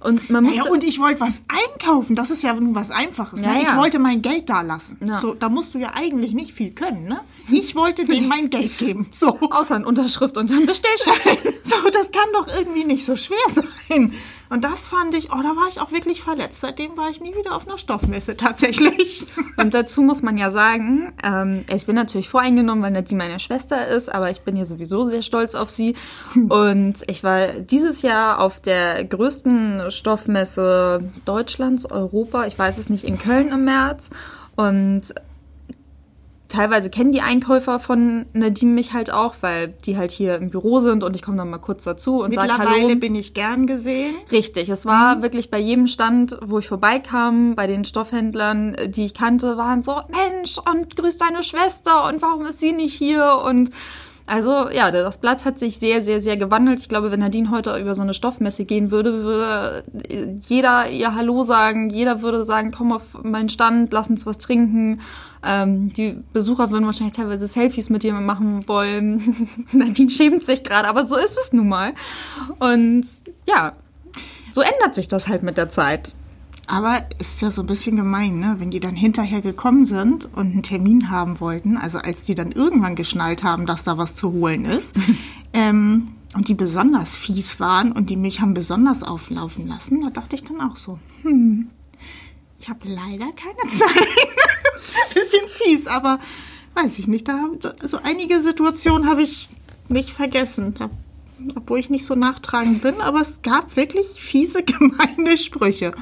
Und 0.05 0.29
man 0.29 0.43
musste, 0.43 0.65
Ja, 0.65 0.71
und 0.71 0.83
ich 0.83 0.99
wollte 0.99 1.19
was 1.21 1.41
einkaufen. 1.47 2.15
Das 2.15 2.29
ist 2.29 2.43
ja 2.43 2.53
nun 2.53 2.75
was 2.75 2.91
Einfaches. 2.91 3.41
Ne? 3.41 3.47
Ja, 3.47 3.53
ja. 3.53 3.61
Ich 3.61 3.75
wollte 3.75 3.97
mein 3.97 4.21
Geld 4.21 4.49
da 4.49 4.61
lassen. 4.61 4.97
Ja. 5.03 5.19
So, 5.19 5.33
da 5.33 5.49
musst 5.49 5.73
du 5.73 5.79
ja 5.79 5.93
eigentlich 5.95 6.33
nicht 6.33 6.53
viel 6.53 6.71
können. 6.71 7.05
Ne? 7.05 7.21
Ich 7.51 7.75
wollte 7.75 8.05
denen 8.05 8.27
mein 8.27 8.51
Geld 8.51 8.77
geben. 8.77 9.07
So. 9.11 9.39
außer 9.49 9.75
eine 9.75 9.85
Unterschrift 9.85 10.37
und 10.37 10.51
einen 10.51 10.67
Bestellschein. 10.67 11.37
so, 11.63 11.75
das 11.91 12.11
kann 12.11 12.29
doch 12.33 12.47
irgendwie 12.55 12.83
nicht 12.83 13.03
so 13.03 13.15
schwer 13.15 13.37
sein. 13.49 14.13
Und 14.49 14.63
das 14.63 14.87
fand 14.87 15.15
ich, 15.15 15.31
oh, 15.31 15.41
da 15.41 15.55
war 15.55 15.67
ich 15.69 15.79
auch 15.79 15.91
wirklich 15.91 16.21
verletzt. 16.21 16.61
Seitdem 16.61 16.97
war 16.97 17.09
ich 17.09 17.21
nie 17.21 17.35
wieder 17.35 17.55
auf 17.55 17.67
einer 17.67 17.77
Stoffmesse 17.77 18.37
tatsächlich. 18.37 19.25
Und 19.57 19.73
dazu 19.73 20.01
muss 20.01 20.21
man 20.21 20.37
ja 20.37 20.51
sagen, 20.51 21.13
ähm, 21.23 21.65
ich 21.73 21.85
bin 21.85 21.95
natürlich 21.95 22.29
voreingenommen, 22.29 22.83
weil 22.83 22.91
Nadine 22.91 23.17
meine 23.17 23.39
Schwester 23.39 23.87
ist, 23.87 24.13
aber 24.13 24.31
ich 24.31 24.41
bin 24.41 24.55
ja 24.55 24.65
sowieso 24.65 25.09
sehr 25.09 25.21
stolz 25.21 25.55
auf 25.55 25.69
sie. 25.69 25.95
Und 26.49 27.03
ich 27.07 27.23
war 27.23 27.47
dieses 27.47 28.01
Jahr 28.01 28.39
auf 28.39 28.59
der 28.59 29.03
größten 29.03 29.89
Stoffmesse 29.89 31.11
Deutschlands, 31.25 31.85
Europa, 31.85 32.45
ich 32.45 32.57
weiß 32.57 32.77
es 32.77 32.89
nicht, 32.89 33.03
in 33.03 33.17
Köln 33.17 33.49
im 33.49 33.65
März. 33.65 34.09
Und 34.55 35.13
teilweise 36.47 36.89
kennen 36.89 37.11
die 37.11 37.21
Einkäufer 37.21 37.79
von 37.79 38.25
Nadine 38.33 38.71
mich 38.71 38.93
halt 38.93 39.11
auch, 39.11 39.35
weil 39.41 39.73
die 39.85 39.97
halt 39.97 40.11
hier 40.11 40.35
im 40.35 40.49
Büro 40.49 40.79
sind 40.79 41.03
und 41.03 41.15
ich 41.15 41.21
komme 41.21 41.37
dann 41.37 41.49
mal 41.49 41.57
kurz 41.57 41.83
dazu 41.83 42.23
und 42.23 42.33
sage 42.33 42.57
Hallo. 42.57 42.69
Mittlerweile 42.69 42.95
bin 42.95 43.15
ich 43.15 43.33
gern 43.33 43.67
gesehen. 43.67 44.15
Richtig, 44.31 44.69
es 44.69 44.85
war 44.85 45.21
wirklich 45.21 45.49
bei 45.49 45.59
jedem 45.59 45.87
Stand, 45.87 46.37
wo 46.45 46.59
ich 46.59 46.67
vorbeikam, 46.67 47.55
bei 47.55 47.67
den 47.67 47.85
Stoffhändlern, 47.85 48.75
äh, 48.75 48.89
die 48.89 49.05
ich 49.05 49.13
kannte, 49.13 49.57
waren 49.57 49.83
so, 49.83 50.01
Mensch, 50.09 50.57
und 50.57 50.95
grüß 50.95 51.17
deine 51.17 51.43
Schwester 51.43 52.07
und 52.07 52.21
warum 52.21 52.45
ist 52.45 52.59
sie 52.59 52.71
nicht 52.71 52.93
hier? 52.93 53.41
Und 53.45 53.71
also 54.27 54.69
ja, 54.71 54.89
das 54.89 55.19
Blatt 55.19 55.45
hat 55.45 55.59
sich 55.59 55.77
sehr, 55.77 56.03
sehr, 56.03 56.19
sehr 56.19 56.35
gewandelt. 56.35 56.79
Ich 56.79 56.89
glaube, 56.89 57.11
wenn 57.11 57.19
Nadine 57.19 57.51
heute 57.51 57.77
über 57.77 57.93
so 57.93 58.01
eine 58.01 58.15
Stoffmesse 58.15 58.65
gehen 58.65 58.89
würde, 58.89 59.23
würde 59.23 59.83
jeder 60.47 60.89
ihr 60.89 61.13
Hallo 61.13 61.43
sagen, 61.43 61.89
jeder 61.89 62.23
würde 62.23 62.43
sagen, 62.43 62.71
komm 62.75 62.91
auf 62.91 63.03
meinen 63.21 63.49
Stand, 63.49 63.93
lass 63.93 64.09
uns 64.09 64.25
was 64.25 64.39
trinken. 64.39 65.01
Ähm, 65.45 65.93
die 65.93 66.17
Besucher 66.33 66.71
würden 66.71 66.85
wahrscheinlich 66.85 67.15
teilweise 67.15 67.47
Selfies 67.47 67.89
mit 67.89 68.03
ihr 68.03 68.13
machen 68.13 68.67
wollen. 68.67 69.47
Nadine 69.71 70.09
schämt 70.09 70.43
sich 70.43 70.63
gerade, 70.63 70.87
aber 70.87 71.05
so 71.05 71.15
ist 71.15 71.37
es 71.41 71.53
nun 71.53 71.69
mal. 71.69 71.93
Und 72.59 73.05
ja, 73.47 73.73
so 74.51 74.61
ändert 74.61 74.95
sich 74.95 75.07
das 75.07 75.27
halt 75.27 75.43
mit 75.43 75.57
der 75.57 75.69
Zeit. 75.69 76.15
Aber 76.67 77.03
es 77.19 77.33
ist 77.33 77.41
ja 77.41 77.51
so 77.51 77.61
ein 77.61 77.67
bisschen 77.67 77.95
gemein, 77.95 78.39
ne? 78.39 78.55
wenn 78.57 78.71
die 78.71 78.79
dann 78.79 78.95
hinterher 78.95 79.41
gekommen 79.41 79.85
sind 79.85 80.25
und 80.33 80.51
einen 80.51 80.63
Termin 80.63 81.11
haben 81.11 81.39
wollten, 81.39 81.77
also 81.77 81.99
als 81.99 82.23
die 82.23 82.33
dann 82.33 82.51
irgendwann 82.51 82.95
geschnallt 82.95 83.43
haben, 83.43 83.67
dass 83.67 83.83
da 83.83 83.97
was 83.99 84.15
zu 84.15 84.31
holen 84.31 84.65
ist, 84.65 84.95
ähm, 85.53 86.13
und 86.35 86.47
die 86.47 86.53
besonders 86.53 87.15
fies 87.15 87.59
waren 87.59 87.91
und 87.91 88.09
die 88.09 88.17
mich 88.17 88.41
haben 88.41 88.53
besonders 88.53 89.03
auflaufen 89.03 89.67
lassen, 89.67 90.01
da 90.01 90.09
dachte 90.09 90.35
ich 90.35 90.43
dann 90.43 90.59
auch 90.59 90.75
so, 90.75 90.99
hm, 91.21 91.69
ich 92.59 92.67
habe 92.67 92.87
leider 92.87 93.31
keine 93.33 93.71
Zeit. 93.73 94.07
bisschen 95.13 95.47
fies, 95.47 95.87
aber 95.87 96.19
weiß 96.75 96.99
ich 96.99 97.07
nicht, 97.07 97.27
da 97.27 97.49
so 97.83 97.97
einige 98.03 98.41
Situationen 98.41 99.09
habe 99.09 99.23
ich 99.23 99.47
nicht 99.87 100.11
vergessen. 100.11 100.73
Da, 100.77 100.89
obwohl 101.55 101.79
ich 101.79 101.89
nicht 101.89 102.05
so 102.05 102.15
nachtragend 102.15 102.81
bin, 102.81 103.01
aber 103.01 103.21
es 103.21 103.41
gab 103.41 103.75
wirklich 103.75 104.07
fiese, 104.07 104.63
gemeine 104.65 105.37
Sprüche. 105.37 105.93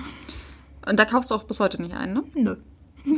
Und 0.86 0.98
da 0.98 1.06
kaufst 1.06 1.32
du 1.32 1.36
auch 1.36 1.44
bis 1.44 1.60
heute 1.60 1.82
nicht 1.82 1.96
ein, 1.96 2.14
ne? 2.14 2.24
Nö. 2.34 2.56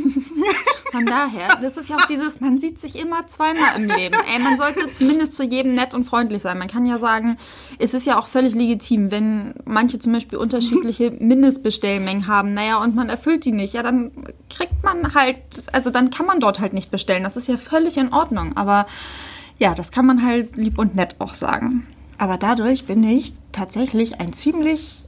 Von 0.96 1.06
daher, 1.06 1.58
das 1.62 1.76
ist 1.76 1.90
ja 1.90 1.98
auch 1.98 2.06
dieses, 2.06 2.40
man 2.40 2.58
sieht 2.58 2.80
sich 2.80 2.98
immer 2.98 3.28
zweimal 3.28 3.76
im 3.76 3.90
Leben. 3.90 4.16
Ey, 4.34 4.42
man 4.42 4.58
sollte 4.58 4.90
zumindest 4.92 5.36
zu 5.36 5.44
jedem 5.44 5.74
nett 5.74 5.94
und 5.94 6.06
freundlich 6.06 6.42
sein. 6.42 6.58
Man 6.58 6.70
kann 6.70 6.86
ja 6.86 7.00
sagen, 7.00 7.36
es 7.80 7.94
ist 7.94 8.06
ja 8.06 8.18
auch 8.18 8.28
völlig 8.28 8.56
legitim, 8.56 9.12
wenn 9.12 9.56
manche 9.66 10.00
zum 10.00 10.14
Beispiel 10.14 10.38
unterschiedliche 10.38 11.12
Mindestbestellmengen 11.20 12.28
haben, 12.28 12.54
naja, 12.54 12.82
und 12.82 12.96
man 12.96 13.10
erfüllt 13.10 13.44
die 13.44 13.52
nicht, 13.52 13.74
ja, 13.74 13.84
dann 13.84 14.12
kriegt 14.50 14.86
man 14.86 15.14
halt, 15.14 15.38
also 15.74 15.90
dann 15.90 16.12
kann 16.12 16.26
man 16.26 16.40
dort 16.40 16.62
halt 16.62 16.72
nicht 16.72 16.92
bestellen. 16.92 17.24
Das 17.24 17.36
ist 17.36 17.50
ja 17.50 17.58
völlig 17.58 17.98
in 17.98 18.14
Ordnung. 18.14 18.56
Aber 18.56 18.86
ja, 19.58 19.76
das 19.76 19.92
kann 19.92 20.06
man 20.06 20.24
halt 20.26 20.56
lieb 20.56 20.80
und 20.80 20.96
nett 20.96 21.18
auch 21.20 21.36
sagen. 21.36 21.86
Aber 22.18 22.38
dadurch 22.38 22.86
bin 22.86 23.04
ich 23.04 23.34
tatsächlich 23.52 24.22
ein 24.22 24.32
ziemlich 24.32 25.04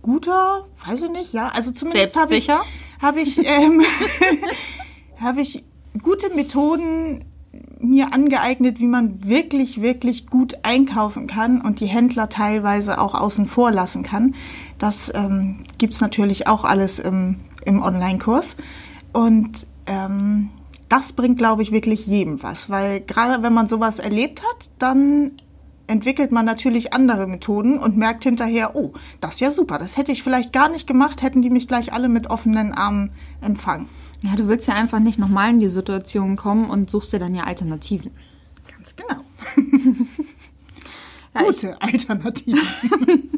guter, 0.00 0.64
weiß 0.86 1.02
ich 1.02 1.10
nicht, 1.10 1.34
ja, 1.34 1.48
also 1.48 1.70
zumindest 1.70 2.16
habe 2.16 2.34
ich? 2.34 2.48
Habe 3.00 3.20
ich, 3.20 3.38
ähm, 3.46 3.82
habe 5.20 5.40
ich 5.40 5.64
gute 6.02 6.34
Methoden 6.34 7.24
mir 7.80 8.12
angeeignet, 8.12 8.80
wie 8.80 8.86
man 8.86 9.24
wirklich, 9.24 9.80
wirklich 9.80 10.26
gut 10.26 10.54
einkaufen 10.62 11.26
kann 11.26 11.60
und 11.60 11.80
die 11.80 11.86
Händler 11.86 12.28
teilweise 12.28 13.00
auch 13.00 13.14
außen 13.14 13.46
vor 13.46 13.70
lassen 13.70 14.02
kann. 14.02 14.34
Das 14.78 15.12
ähm, 15.14 15.60
gibt's 15.78 16.00
natürlich 16.00 16.46
auch 16.46 16.64
alles 16.64 16.98
im, 16.98 17.36
im 17.64 17.82
Online-Kurs. 17.82 18.56
Und 19.12 19.66
ähm, 19.86 20.50
das 20.88 21.12
bringt, 21.12 21.38
glaube 21.38 21.62
ich, 21.62 21.72
wirklich 21.72 22.06
jedem 22.06 22.42
was, 22.42 22.70
weil 22.70 23.00
gerade 23.00 23.42
wenn 23.42 23.52
man 23.52 23.68
sowas 23.68 23.98
erlebt 23.98 24.42
hat, 24.42 24.70
dann 24.78 25.32
entwickelt 25.88 26.30
man 26.30 26.44
natürlich 26.44 26.92
andere 26.92 27.26
Methoden 27.26 27.78
und 27.78 27.96
merkt 27.96 28.24
hinterher, 28.24 28.76
oh, 28.76 28.92
das 29.20 29.34
ist 29.34 29.40
ja 29.40 29.50
super, 29.50 29.78
das 29.78 29.96
hätte 29.96 30.12
ich 30.12 30.22
vielleicht 30.22 30.52
gar 30.52 30.68
nicht 30.68 30.86
gemacht, 30.86 31.22
hätten 31.22 31.42
die 31.42 31.50
mich 31.50 31.66
gleich 31.66 31.92
alle 31.92 32.08
mit 32.08 32.28
offenen 32.30 32.72
Armen 32.72 33.10
empfangen. 33.40 33.88
Ja, 34.22 34.36
du 34.36 34.48
willst 34.48 34.68
ja 34.68 34.74
einfach 34.74 34.98
nicht 34.98 35.18
nochmal 35.18 35.50
in 35.50 35.60
die 35.60 35.68
Situation 35.68 36.36
kommen 36.36 36.70
und 36.70 36.90
suchst 36.90 37.12
dir 37.12 37.18
dann 37.18 37.34
ja 37.34 37.44
Alternativen. 37.44 38.12
Ganz 38.70 38.94
genau. 38.94 39.24
Ja, 41.34 41.42
Gute 41.42 41.80
Alternativen. 41.80 42.58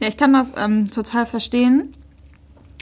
ja, 0.00 0.08
ich 0.08 0.16
kann 0.16 0.32
das 0.32 0.52
ähm, 0.56 0.90
total 0.90 1.26
verstehen. 1.26 1.94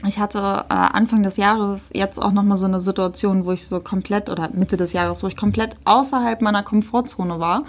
Ich 0.07 0.17
hatte 0.17 0.65
äh, 0.69 0.73
Anfang 0.73 1.23
des 1.23 1.37
Jahres 1.37 1.91
jetzt 1.93 2.21
auch 2.21 2.31
nochmal 2.31 2.57
so 2.57 2.65
eine 2.65 2.81
Situation, 2.81 3.45
wo 3.45 3.51
ich 3.51 3.67
so 3.67 3.79
komplett, 3.79 4.29
oder 4.29 4.49
Mitte 4.53 4.75
des 4.75 4.93
Jahres, 4.93 5.23
wo 5.23 5.27
ich 5.27 5.37
komplett 5.37 5.75
außerhalb 5.85 6.41
meiner 6.41 6.63
Komfortzone 6.63 7.39
war 7.39 7.63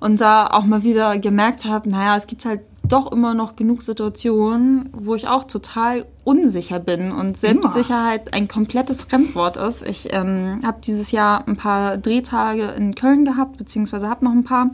und 0.00 0.20
da 0.20 0.46
auch 0.48 0.64
mal 0.64 0.82
wieder 0.82 1.18
gemerkt 1.18 1.64
habe, 1.64 1.88
naja, 1.88 2.16
es 2.16 2.26
gibt 2.26 2.44
halt 2.44 2.60
doch 2.86 3.10
immer 3.12 3.34
noch 3.34 3.56
genug 3.56 3.82
Situationen, 3.82 4.90
wo 4.92 5.14
ich 5.14 5.26
auch 5.26 5.44
total 5.44 6.06
unsicher 6.22 6.80
bin 6.80 7.12
und 7.12 7.38
Selbstsicherheit 7.38 8.34
ein 8.34 8.46
komplettes 8.46 9.02
Fremdwort 9.02 9.56
ist. 9.56 9.86
Ich 9.86 10.12
ähm, 10.12 10.60
habe 10.64 10.78
dieses 10.82 11.10
Jahr 11.10 11.46
ein 11.48 11.56
paar 11.56 11.96
Drehtage 11.96 12.64
in 12.72 12.94
Köln 12.94 13.24
gehabt, 13.24 13.56
beziehungsweise 13.56 14.08
habe 14.08 14.24
noch 14.24 14.32
ein 14.32 14.44
paar. 14.44 14.70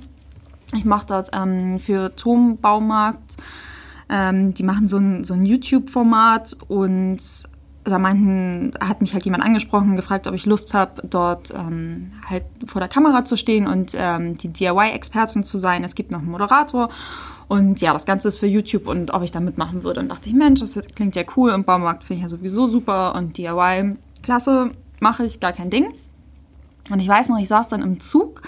Ich 0.74 0.84
mache 0.84 1.06
dort 1.06 1.30
ähm, 1.34 1.78
für 1.78 2.10
Tom 2.14 2.58
Baumarkt, 2.58 3.36
ähm, 4.08 4.54
die 4.54 4.62
machen 4.62 4.88
so 4.88 4.98
ein, 4.98 5.24
so 5.24 5.34
ein 5.34 5.46
YouTube-Format 5.46 6.56
und 6.68 7.20
da 7.84 7.98
meinten, 7.98 8.72
hat 8.80 9.00
mich 9.00 9.14
halt 9.14 9.24
jemand 9.24 9.42
angesprochen, 9.42 9.96
gefragt, 9.96 10.26
ob 10.26 10.34
ich 10.34 10.44
Lust 10.46 10.74
habe, 10.74 11.02
dort 11.08 11.50
ähm, 11.52 12.12
halt 12.28 12.44
vor 12.66 12.80
der 12.80 12.88
Kamera 12.88 13.24
zu 13.24 13.36
stehen 13.36 13.66
und 13.66 13.94
ähm, 13.96 14.36
die 14.36 14.48
DIY-Expertin 14.48 15.44
zu 15.44 15.58
sein. 15.58 15.82
Es 15.82 15.94
gibt 15.94 16.10
noch 16.10 16.20
einen 16.20 16.30
Moderator 16.30 16.90
und 17.48 17.80
ja, 17.80 17.92
das 17.92 18.06
Ganze 18.06 18.28
ist 18.28 18.38
für 18.38 18.46
YouTube 18.46 18.86
und 18.86 19.12
ob 19.12 19.22
ich 19.22 19.30
da 19.30 19.40
mitmachen 19.40 19.82
würde. 19.82 20.00
Und 20.00 20.08
dachte 20.08 20.28
ich, 20.28 20.34
Mensch, 20.34 20.60
das 20.60 20.78
klingt 20.94 21.16
ja 21.16 21.24
cool 21.36 21.50
und 21.50 21.66
Baumarkt 21.66 22.04
finde 22.04 22.18
ich 22.18 22.22
ja 22.24 22.28
sowieso 22.28 22.68
super 22.68 23.14
und 23.14 23.38
DIY, 23.38 23.96
klasse, 24.22 24.70
mache 25.00 25.24
ich, 25.24 25.40
gar 25.40 25.52
kein 25.52 25.70
Ding. 25.70 25.88
Und 26.90 27.00
ich 27.00 27.08
weiß 27.08 27.28
noch, 27.28 27.38
ich 27.38 27.48
saß 27.48 27.68
dann 27.68 27.82
im 27.82 28.00
Zug 28.00 28.42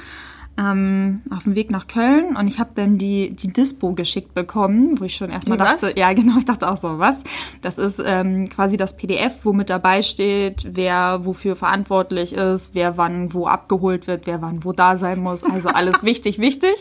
ähm, 0.58 1.22
auf 1.30 1.44
dem 1.44 1.54
Weg 1.54 1.70
nach 1.70 1.86
Köln 1.88 2.36
und 2.36 2.46
ich 2.46 2.58
habe 2.58 2.70
dann 2.74 2.98
die, 2.98 3.30
die 3.34 3.52
Dispo 3.52 3.94
geschickt 3.94 4.34
bekommen, 4.34 5.00
wo 5.00 5.04
ich 5.04 5.16
schon 5.16 5.30
erstmal 5.30 5.56
Die 5.56 5.64
was? 5.64 5.80
dachte, 5.80 5.98
ja 5.98 6.12
genau, 6.14 6.38
ich 6.38 6.44
dachte 6.44 6.70
auch 6.70 6.76
so, 6.76 6.98
was? 6.98 7.24
Das 7.62 7.78
ist 7.78 8.02
ähm, 8.04 8.50
quasi 8.50 8.76
das 8.76 8.96
PDF, 8.96 9.32
wo 9.44 9.52
mit 9.52 9.70
dabei 9.70 10.02
steht, 10.02 10.66
wer 10.70 11.24
wofür 11.24 11.56
verantwortlich 11.56 12.34
ist, 12.34 12.74
wer 12.74 12.98
wann 12.98 13.32
wo 13.32 13.46
abgeholt 13.46 14.06
wird, 14.06 14.26
wer 14.26 14.42
wann 14.42 14.64
wo 14.64 14.72
da 14.72 14.98
sein 14.98 15.20
muss. 15.20 15.42
Also 15.42 15.70
alles 15.70 16.02
wichtig, 16.02 16.38
wichtig. 16.38 16.74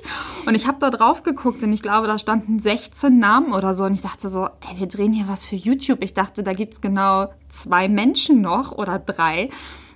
Und 0.46 0.56
ich 0.56 0.68
habe 0.68 0.78
da 0.80 0.90
drauf 0.90 1.24
geguckt 1.24 1.64
und 1.64 1.72
ich 1.72 1.82
glaube, 1.82 2.08
da 2.08 2.20
standen 2.20 2.60
16 2.60 3.18
Namen 3.18 3.54
oder 3.54 3.74
so 3.74 3.86
und 3.86 3.94
ich 3.94 4.02
dachte 4.02 4.28
so, 4.28 4.46
ey, 4.46 4.80
wir 4.80 4.88
drehen 4.88 5.14
hier 5.14 5.28
was 5.28 5.46
für 5.46 5.56
YouTube. 5.56 6.04
Ich 6.04 6.14
dachte, 6.14 6.44
da 6.44 6.54
gibt's 6.54 6.82
genau 6.82 7.28
zwei 7.48 7.88
Menschen 7.88 8.42
noch 8.42 8.74
oder 8.74 9.00
drei. 9.00 9.50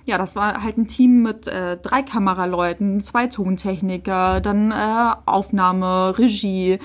Ja, 0.06 0.18
das 0.18 0.36
war 0.36 0.62
halt 0.62 0.78
ein 0.78 0.86
Team 0.86 1.22
mit 1.22 1.46
äh, 1.48 1.76
drei 1.76 2.02
Kameraleuten, 2.02 3.00
zwei 3.00 3.26
Tontechniker, 3.26 4.40
dann 4.40 4.70
äh, 4.70 5.14
Aufnahme, 5.26 6.16
Regie, 6.16 6.72
äh, 6.72 6.78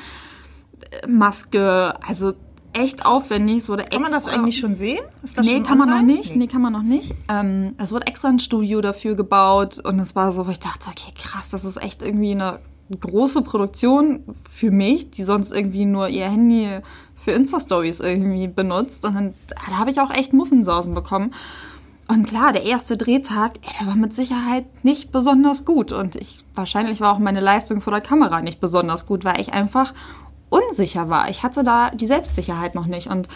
Maske, 1.07 1.93
also 2.05 2.33
echt 2.73 3.05
aufwendig. 3.05 3.57
Es 3.57 3.69
wurde 3.69 3.83
Kann 3.83 4.01
man 4.01 4.11
das 4.11 4.27
eigentlich 4.27 4.57
schon 4.57 4.75
sehen? 4.75 5.03
Ist 5.23 5.37
das 5.37 5.45
Nee, 5.45 5.53
schon 5.53 5.63
kann 5.63 5.77
man 5.77 5.89
noch 5.89 6.01
nicht. 6.01 6.35
Nee, 6.35 6.47
kann 6.47 6.61
man 6.61 6.73
noch 6.73 6.83
nicht. 6.83 7.13
Ähm, 7.29 7.75
es 7.77 7.91
wurde 7.91 8.07
extra 8.07 8.29
ein 8.29 8.39
Studio 8.39 8.81
dafür 8.81 9.15
gebaut 9.15 9.79
und 9.79 9.99
es 9.99 10.15
war 10.15 10.31
so, 10.31 10.47
wo 10.47 10.51
ich 10.51 10.59
dachte, 10.59 10.89
okay, 10.89 11.11
krass, 11.15 11.49
das 11.49 11.65
ist 11.65 11.81
echt 11.81 12.01
irgendwie 12.01 12.31
eine 12.31 12.59
große 12.99 13.41
Produktion 13.41 14.23
für 14.49 14.71
mich, 14.71 15.11
die 15.11 15.23
sonst 15.23 15.51
irgendwie 15.51 15.85
nur 15.85 16.09
ihr 16.09 16.29
Handy 16.29 16.79
für 17.15 17.31
Insta-Stories 17.31 17.99
irgendwie 17.99 18.47
benutzt. 18.47 19.05
Und 19.05 19.15
dann, 19.15 19.33
da 19.47 19.77
habe 19.77 19.91
ich 19.91 19.99
auch 19.99 20.11
echt 20.11 20.33
Muffensausen 20.33 20.93
bekommen. 20.93 21.33
Und 22.11 22.27
klar, 22.27 22.51
der 22.51 22.65
erste 22.65 22.97
Drehtag, 22.97 23.53
ey, 23.61 23.87
war 23.87 23.95
mit 23.95 24.13
Sicherheit 24.13 24.65
nicht 24.83 25.13
besonders 25.13 25.63
gut. 25.63 25.93
Und 25.93 26.17
ich, 26.17 26.43
wahrscheinlich 26.55 26.99
war 26.99 27.13
auch 27.13 27.19
meine 27.19 27.39
Leistung 27.39 27.79
vor 27.79 27.93
der 27.93 28.01
Kamera 28.01 28.41
nicht 28.41 28.59
besonders 28.59 29.05
gut, 29.05 29.23
weil 29.23 29.39
ich 29.39 29.53
einfach 29.53 29.93
unsicher 30.49 31.07
war. 31.07 31.29
Ich 31.29 31.41
hatte 31.41 31.63
da 31.63 31.89
die 31.91 32.07
Selbstsicherheit 32.07 32.75
noch 32.75 32.85
nicht. 32.85 33.07
Und 33.07 33.29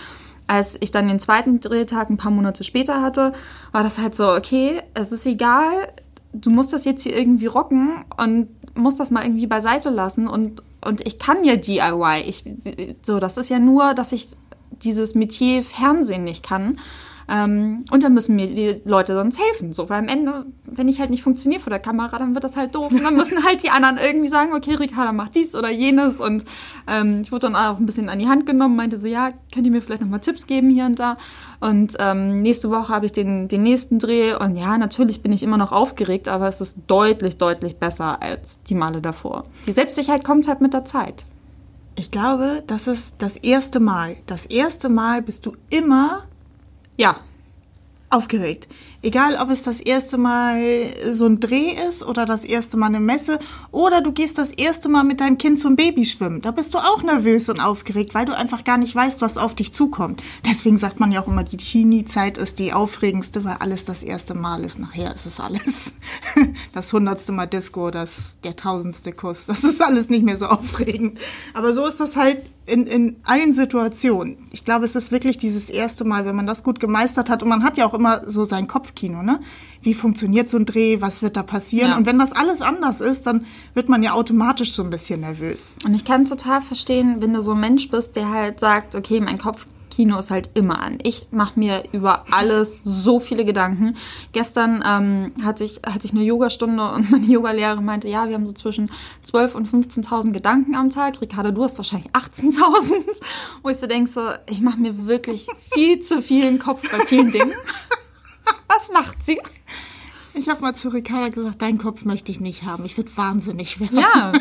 als 0.48 0.76
ich 0.82 0.92
dann 0.92 1.08
den 1.08 1.22
zweiten 1.22 1.62
Drehtag 1.62 2.10
ein 2.10 2.18
paar 2.18 2.32
Monate 2.32 2.66
später 2.66 3.02
hatte, 3.02 3.32
war 3.72 3.82
das 3.82 3.98
halt 3.98 4.14
so, 4.14 4.30
okay, 4.34 4.82
es 4.94 5.14
ist 5.14 5.26
egal, 5.26 5.88
du 6.34 6.50
musst 6.50 6.74
das 6.74 6.84
jetzt 6.84 7.04
hier 7.04 7.16
irgendwie 7.18 7.46
rocken 7.46 8.04
und 8.18 8.50
musst 8.76 9.00
das 9.00 9.10
mal 9.10 9.24
irgendwie 9.24 9.48
beiseite 9.48 9.90
lassen 9.90 10.28
und, 10.28 10.62
und 10.84 11.08
ich 11.08 11.18
kann 11.18 11.46
ja 11.46 11.56
DIY. 11.56 12.26
Ich, 12.28 12.44
so, 13.04 13.22
das 13.22 13.38
ist 13.38 13.48
ja 13.48 13.60
nur, 13.60 13.94
dass 13.94 14.12
ich 14.12 14.28
dieses 14.84 15.16
Metier 15.16 15.64
Fernsehen 15.64 16.26
nicht 16.26 16.44
kann. 16.44 16.78
Ähm, 17.28 17.86
und 17.92 18.04
dann 18.04 18.14
müssen 18.14 18.36
mir 18.36 18.48
die 18.48 18.82
Leute 18.86 19.16
sonst 19.16 19.40
helfen. 19.40 19.74
So, 19.74 19.90
weil 19.90 20.00
am 20.00 20.08
Ende, 20.08 20.46
wenn 20.66 20.88
ich 20.88 21.00
halt 21.00 21.10
nicht 21.10 21.24
funktioniere 21.24 21.62
vor 21.62 21.72
der 21.72 21.80
Kamera, 21.80 22.20
dann 22.20 22.34
wird 22.34 22.44
das 22.44 22.56
halt 22.56 22.76
doof. 22.76 22.92
Und 22.92 23.04
dann 23.04 23.16
müssen 23.16 23.44
halt 23.44 23.64
die 23.64 23.70
anderen 23.70 23.98
irgendwie 23.98 24.28
sagen, 24.28 24.54
okay, 24.54 24.76
Ricarda 24.76 25.12
macht 25.12 25.36
dies 25.36 25.56
oder 25.56 25.70
jenes. 25.70 26.20
Und 26.20 26.46
ähm, 26.88 27.22
ich 27.24 27.32
wurde 27.32 27.48
dann 27.48 27.56
auch 27.56 27.80
ein 27.80 27.86
bisschen 27.86 28.10
an 28.10 28.20
die 28.20 28.28
Hand 28.28 28.46
genommen, 28.46 28.76
meinte 28.76 28.98
so, 28.98 29.08
ja, 29.08 29.32
könnt 29.54 29.66
ihr 29.66 29.72
mir 29.72 29.82
vielleicht 29.82 30.02
nochmal 30.02 30.20
Tipps 30.20 30.46
geben 30.46 30.70
hier 30.70 30.86
und 30.86 31.00
da. 31.00 31.18
Und 31.60 31.96
ähm, 32.00 32.42
nächste 32.42 32.70
Woche 32.70 32.90
habe 32.90 33.08
ich 33.08 33.12
den, 33.12 33.48
den 33.48 33.64
nächsten 33.64 33.98
Dreh. 33.98 34.36
Und 34.36 34.56
ja, 34.56 34.78
natürlich 34.78 35.24
bin 35.24 35.34
ich 35.34 35.42
immer 35.42 35.58
noch 35.58 35.72
aufgeregt, 35.72 36.28
aber 36.28 36.48
es 36.48 36.62
ist 36.62 36.80
deutlich, 36.88 37.38
deutlich 37.38 37.78
besser 37.78 38.22
als 38.22 38.62
die 38.64 38.76
Male 38.76 39.02
davor. 39.02 39.46
Die 39.68 39.72
Selbstsicherheit 39.72 40.24
kommt 40.24 40.48
halt 40.48 40.62
mit 40.62 40.74
der 40.74 40.86
Zeit. 40.86 41.26
Ich 41.98 42.12
glaube, 42.12 42.62
das 42.68 42.88
ist 42.88 43.16
das 43.20 43.38
erste 43.38 43.80
Mal. 43.80 44.18
Das 44.28 44.46
erste 44.46 44.90
Mal 44.90 45.22
bist 45.22 45.46
du 45.46 45.54
immer 45.70 46.24
ja, 46.98 47.20
aufgeregt. 48.10 48.68
Egal, 49.02 49.36
ob 49.36 49.52
es 49.52 49.62
das 49.62 49.80
erste 49.80 50.18
Mal 50.18 50.88
so 51.12 51.28
ein 51.28 51.40
Dreh 51.40 51.76
ist 51.88 52.02
oder 52.02 52.26
das 52.26 52.44
erste 52.44 52.76
Mal 52.76 52.88
eine 52.88 53.00
Messe 53.00 53.38
oder 53.72 54.02
du 54.02 54.12
gehst 54.12 54.40
das 54.40 54.52
erste 54.52 54.90
Mal 54.90 55.04
mit 55.04 55.22
deinem 55.22 55.38
Kind 55.38 55.60
zum 55.60 55.76
Babyschwimmen. 55.76 56.42
Da 56.42 56.50
bist 56.50 56.74
du 56.74 56.80
auch 56.80 57.04
nervös 57.04 57.48
und 57.50 57.60
aufgeregt, 57.60 58.16
weil 58.16 58.26
du 58.26 58.36
einfach 58.36 58.64
gar 58.64 58.80
nicht 58.80 58.96
weißt, 58.96 59.22
was 59.22 59.38
auf 59.38 59.54
dich 59.54 59.74
zukommt. 59.74 60.24
Deswegen 60.44 60.80
sagt 60.80 61.00
man 61.00 61.12
ja 61.12 61.22
auch 61.22 61.28
immer, 61.28 61.44
die 61.44 61.58
Teenie-Zeit 61.58 62.40
ist 62.40 62.58
die 62.58 62.74
aufregendste, 62.74 63.44
weil 63.44 63.58
alles 63.60 63.86
das 63.86 64.02
erste 64.02 64.34
Mal 64.34 64.64
ist. 64.64 64.80
Nachher 64.80 65.14
ist 65.14 65.28
es 65.28 65.40
alles 65.40 65.94
das 66.74 66.92
hundertste 66.92 67.32
Mal 67.32 67.46
Disco, 67.46 67.92
das, 67.92 68.36
der 68.44 68.56
tausendste 68.56 69.12
Kuss. 69.12 69.46
Das 69.46 69.64
ist 69.64 69.84
alles 69.84 70.10
nicht 70.10 70.26
mehr 70.26 70.38
so 70.38 70.48
aufregend. 70.48 71.20
Aber 71.54 71.74
so 71.74 71.86
ist 71.86 72.00
das 72.00 72.16
halt 72.16 72.42
in, 72.66 72.88
in 72.88 73.18
allen 73.24 73.54
Situationen. 73.54 74.38
Ich 74.52 74.66
glaube, 74.66 74.86
es 74.86 74.96
ist 74.96 75.12
wirklich 75.12 75.38
dieses 75.38 75.70
erste 75.70 76.04
Mal, 76.04 76.26
wenn 76.26 76.36
man 76.36 76.48
das 76.48 76.64
gut 76.64 76.80
gemeistert 76.80 77.30
hat. 77.30 77.44
Und 77.44 77.50
man 77.50 77.64
hat 77.64 77.78
ja 77.78 77.86
auch 77.86 77.94
immer 77.94 78.22
so 78.28 78.46
sein 78.46 78.68
Kopfkino, 78.68 79.22
ne? 79.22 79.40
Wie 79.82 79.94
funktioniert 79.94 80.50
so 80.50 80.58
ein 80.58 80.66
Dreh? 80.66 81.00
Was 81.00 81.22
wird 81.22 81.38
da 81.38 81.44
passieren? 81.44 81.92
Ja. 81.92 81.98
Und 81.98 82.08
wenn 82.08 82.18
das 82.18 82.32
alles 82.32 82.62
anders 82.62 83.02
ist, 83.02 83.28
dann 83.28 83.46
wird 83.76 83.88
man 83.88 84.02
ja 84.02 84.14
automatisch 84.14 84.74
so 84.74 84.84
ein 84.84 84.90
bisschen 84.90 85.22
nervös. 85.22 85.74
Und 85.86 85.94
ich 85.94 86.06
kann 86.06 86.26
total 86.26 86.62
verstehen, 86.62 87.18
wenn 87.20 87.34
du 87.34 87.42
so 87.42 87.52
ein 87.52 87.60
Mensch 87.60 87.90
bist, 87.90 88.16
der 88.16 88.32
halt 88.32 88.60
sagt, 88.60 88.96
okay, 88.96 89.22
mein 89.22 89.38
Kopf 89.38 89.68
Kino 89.96 90.20
ist 90.20 90.30
halt 90.30 90.50
immer 90.56 90.82
an. 90.82 90.98
Ich 91.04 91.28
mache 91.32 91.58
mir 91.58 91.84
über 91.94 92.26
alles 92.30 92.82
so 92.84 93.22
viele 93.22 93.46
Gedanken. 93.46 93.96
Gestern 94.34 94.84
ähm, 94.86 95.32
hatte, 95.42 95.64
ich, 95.64 95.80
hatte 95.86 96.06
ich 96.06 96.12
eine 96.12 96.24
Yogastunde 96.24 96.92
und 96.92 97.12
meine 97.12 97.26
Yogalehrerin 97.26 97.86
meinte, 97.86 98.10
ja, 98.10 98.28
wir 98.28 98.36
haben 98.36 98.46
so 98.46 98.54
zwischen 98.54 98.92
12.000 99.26 99.54
und 99.56 99.70
15.000 99.70 100.32
Gedanken 100.34 100.76
am 100.76 100.90
Tag. 100.90 101.22
Ricardo, 101.22 101.52
du 101.52 101.64
hast 101.64 101.78
wahrscheinlich 101.78 102.12
18.000. 102.12 103.22
Wo 103.64 103.70
ich 103.70 103.78
so 103.78 103.88
denke, 103.88 104.12
so, 104.12 104.22
ich 104.50 104.60
mache 104.60 104.80
mir 104.80 105.08
wirklich 105.08 105.48
viel 105.74 106.02
zu 106.02 106.22
vielen 106.22 106.60
Kopf 106.60 106.82
bei 106.92 107.06
vielen 107.06 107.32
Dingen. 107.32 107.54
Was 108.68 108.92
macht 108.92 109.26
sie? 109.26 109.40
Ich 110.34 110.50
habe 110.50 110.60
mal 110.60 110.76
zu 110.76 110.90
Ricarda 110.90 111.30
gesagt, 111.30 111.62
deinen 111.62 111.78
Kopf 111.78 112.04
möchte 112.04 112.34
ich 112.34 112.42
nicht 112.42 112.64
haben. 112.64 112.84
Ich 112.84 112.98
würde 112.98 113.16
wahnsinnig 113.16 113.80
werden. 113.80 114.00
Ja, 114.00 114.34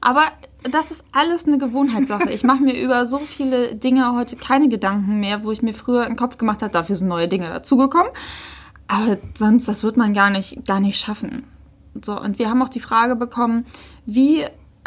aber 0.00 0.24
das 0.62 0.90
ist 0.90 1.04
alles 1.12 1.46
eine 1.46 1.58
Gewohnheitssache. 1.58 2.30
Ich 2.30 2.42
mache 2.42 2.62
mir 2.62 2.80
über 2.80 3.06
so 3.06 3.18
viele 3.18 3.74
Dinge 3.74 4.12
heute 4.14 4.36
keine 4.36 4.68
Gedanken 4.68 5.20
mehr, 5.20 5.44
wo 5.44 5.52
ich 5.52 5.62
mir 5.62 5.74
früher 5.74 6.06
im 6.06 6.16
Kopf 6.16 6.38
gemacht 6.38 6.62
habe, 6.62 6.72
dafür 6.72 6.96
sind 6.96 7.08
neue 7.08 7.28
Dinge 7.28 7.48
dazugekommen. 7.48 8.10
Aber 8.88 9.18
sonst, 9.34 9.68
das 9.68 9.82
wird 9.82 9.96
man 9.96 10.14
gar 10.14 10.30
nicht, 10.30 10.66
gar 10.66 10.80
nicht 10.80 11.00
schaffen. 11.00 11.44
So, 12.02 12.20
und 12.20 12.38
wir 12.38 12.50
haben 12.50 12.62
auch 12.62 12.68
die 12.68 12.80
Frage 12.80 13.16
bekommen, 13.16 13.66
wie 14.04 14.44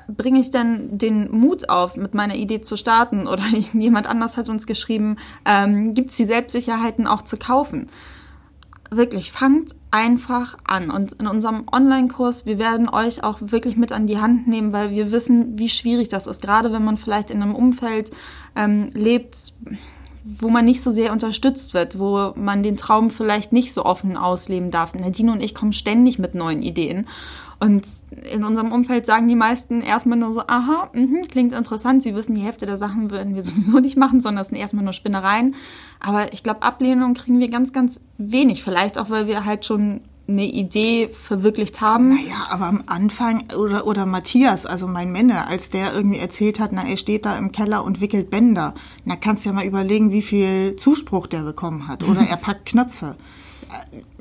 bringe 0.08 0.40
ich 0.40 0.52
denn 0.52 0.98
den 0.98 1.32
Mut 1.32 1.70
auf, 1.70 1.96
mit 1.96 2.14
meiner 2.14 2.36
Idee 2.36 2.62
zu 2.62 2.78
starten? 2.78 3.28
Oder 3.28 3.44
jemand 3.74 4.08
anders 4.08 4.38
hat 4.38 4.50
uns 4.50 4.68
geschrieben, 4.68 5.18
ähm, 5.46 5.94
gibt 5.94 6.12
es 6.12 6.18
die 6.18 6.26
Selbstsicherheiten 6.26 7.08
auch 7.08 7.24
zu 7.24 7.38
kaufen? 7.38 7.88
Wirklich, 8.92 9.32
fangt 9.32 9.76
einfach 9.92 10.58
an. 10.64 10.90
Und 10.92 11.14
in 11.14 11.28
unserem 11.28 11.66
Online-Kurs, 11.72 12.46
wir 12.46 12.60
werden 12.60 12.90
euch 12.90 13.24
auch 13.24 13.38
wirklich 13.42 13.78
mit 13.78 13.92
an 13.92 14.08
die 14.08 14.20
Hand 14.20 14.48
nehmen, 14.48 14.74
weil 14.74 14.92
wir 14.92 15.12
wissen, 15.12 15.58
wie 15.58 15.70
schwierig 15.70 16.10
das 16.10 16.28
ist. 16.28 16.42
Gerade 16.42 16.72
wenn 16.72 16.84
man 16.84 16.98
vielleicht 16.98 17.32
in 17.32 17.42
einem 17.42 17.56
Umfeld 17.56 18.12
ähm, 18.56 18.90
lebt, 18.94 19.54
wo 20.24 20.50
man 20.50 20.66
nicht 20.66 20.82
so 20.82 20.92
sehr 20.92 21.12
unterstützt 21.12 21.74
wird, 21.74 21.98
wo 21.98 22.34
man 22.36 22.62
den 22.62 22.78
Traum 22.78 23.10
vielleicht 23.10 23.52
nicht 23.52 23.74
so 23.74 23.86
offen 23.86 24.18
ausleben 24.18 24.70
darf. 24.72 24.94
Nadine 24.94 25.32
und 25.32 25.42
ich 25.42 25.56
kommen 25.56 25.74
ständig 25.74 26.20
mit 26.20 26.36
neuen 26.36 26.62
Ideen. 26.62 27.08
Und 27.60 27.86
in 28.34 28.46
unserem 28.46 28.72
Umfeld 28.72 29.06
sagen 29.06 29.28
die 29.28 29.36
meisten 29.36 29.82
erstmal 29.82 30.18
nur 30.18 30.34
so, 30.34 30.42
aha, 30.48 30.90
mh, 30.94 31.28
klingt 31.30 31.52
interessant. 31.52 32.04
Sie 32.04 32.16
wissen, 32.16 32.36
die 32.36 32.42
Hälfte 32.42 32.66
der 32.66 32.78
Sachen 32.78 33.12
würden 33.12 33.36
wir 33.36 33.44
sowieso 33.44 33.80
nicht 33.80 33.98
machen, 33.98 34.22
sondern 34.22 34.42
es 34.42 34.48
sind 34.48 34.58
erstmal 34.58 34.84
nur 34.84 34.94
Spinnereien. 34.94 35.56
Aber 36.00 36.32
ich 36.34 36.44
glaube, 36.44 36.64
Ablehnung 36.64 37.14
kriegen 37.14 37.40
wir 37.40 37.50
ganz, 37.50 37.74
ganz 37.74 38.02
wenig. 38.18 38.64
Vielleicht 38.64 38.98
auch, 38.98 39.10
weil 39.10 39.28
wir 39.28 39.46
halt 39.46 39.66
schon 39.66 40.02
eine 40.30 40.46
Idee 40.46 41.10
verwirklicht 41.10 41.82
haben. 41.82 42.10
Naja, 42.10 42.48
aber 42.50 42.66
am 42.68 42.84
Anfang, 42.86 43.46
oder, 43.58 43.88
oder 43.88 44.06
Matthias, 44.06 44.66
also 44.66 44.88
mein 44.88 45.12
Männer, 45.12 45.48
als 45.48 45.72
der 45.72 45.94
irgendwie 45.94 46.20
erzählt 46.20 46.60
hat, 46.60 46.72
na, 46.72 46.88
er 46.88 46.98
steht 46.98 47.26
da 47.26 47.38
im 47.38 47.52
Keller 47.52 47.84
und 47.84 48.00
wickelt 48.00 48.30
Bänder. 48.30 48.76
Na, 49.06 49.16
kannst 49.16 49.44
du 49.44 49.50
ja 49.50 49.54
mal 49.56 49.66
überlegen, 49.66 50.12
wie 50.12 50.22
viel 50.22 50.76
Zuspruch 50.76 51.28
der 51.28 51.42
bekommen 51.42 51.88
hat. 51.88 52.08
Oder 52.08 52.22
er 52.22 52.38
packt 52.38 52.68
Knöpfe. 52.68 53.18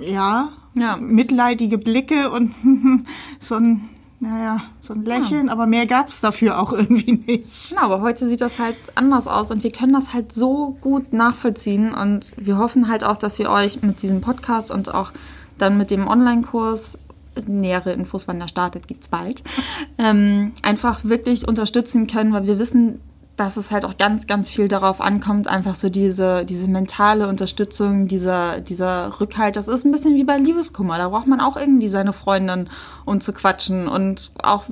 Äh, 0.00 0.12
ja, 0.12 0.48
ja, 0.80 0.96
mitleidige 0.96 1.78
Blicke 1.78 2.30
und 2.30 2.54
so 3.40 3.56
ein, 3.56 3.88
naja, 4.20 4.62
so 4.80 4.94
ein 4.94 5.04
Lächeln, 5.04 5.46
ja. 5.46 5.52
aber 5.52 5.66
mehr 5.66 5.86
gab 5.86 6.08
es 6.08 6.20
dafür 6.20 6.58
auch 6.60 6.72
irgendwie 6.72 7.12
nicht. 7.12 7.70
Genau, 7.70 7.82
aber 7.82 8.00
heute 8.00 8.26
sieht 8.26 8.40
das 8.40 8.58
halt 8.58 8.76
anders 8.94 9.26
aus 9.28 9.50
und 9.50 9.62
wir 9.62 9.72
können 9.72 9.92
das 9.92 10.12
halt 10.12 10.32
so 10.32 10.76
gut 10.80 11.12
nachvollziehen 11.12 11.94
und 11.94 12.32
wir 12.36 12.58
hoffen 12.58 12.88
halt 12.88 13.04
auch, 13.04 13.16
dass 13.16 13.38
wir 13.38 13.50
euch 13.50 13.82
mit 13.82 14.02
diesem 14.02 14.20
Podcast 14.20 14.70
und 14.70 14.92
auch 14.94 15.12
dann 15.58 15.76
mit 15.76 15.90
dem 15.90 16.06
Online-Kurs 16.06 16.98
nähere 17.46 17.92
Infos, 17.92 18.26
wann 18.26 18.40
der 18.40 18.48
startet, 18.48 18.88
gibt 18.88 19.04
es 19.04 19.08
bald, 19.08 19.42
ähm, 19.98 20.52
einfach 20.62 21.04
wirklich 21.04 21.46
unterstützen 21.46 22.06
können, 22.06 22.32
weil 22.32 22.46
wir 22.46 22.58
wissen, 22.58 23.00
dass 23.38 23.56
es 23.56 23.70
halt 23.70 23.84
auch 23.84 23.96
ganz, 23.96 24.26
ganz 24.26 24.50
viel 24.50 24.66
darauf 24.66 25.00
ankommt, 25.00 25.46
einfach 25.46 25.76
so 25.76 25.88
diese, 25.88 26.44
diese 26.44 26.66
mentale 26.66 27.28
Unterstützung, 27.28 28.08
dieser, 28.08 28.60
dieser 28.60 29.20
Rückhalt. 29.20 29.54
Das 29.54 29.68
ist 29.68 29.84
ein 29.84 29.92
bisschen 29.92 30.16
wie 30.16 30.24
bei 30.24 30.36
Liebeskummer. 30.38 30.98
Da 30.98 31.08
braucht 31.08 31.28
man 31.28 31.40
auch 31.40 31.56
irgendwie 31.56 31.88
seine 31.88 32.12
Freundin, 32.12 32.68
um 33.04 33.20
zu 33.20 33.32
quatschen. 33.32 33.86
Und 33.86 34.32
auch, 34.42 34.64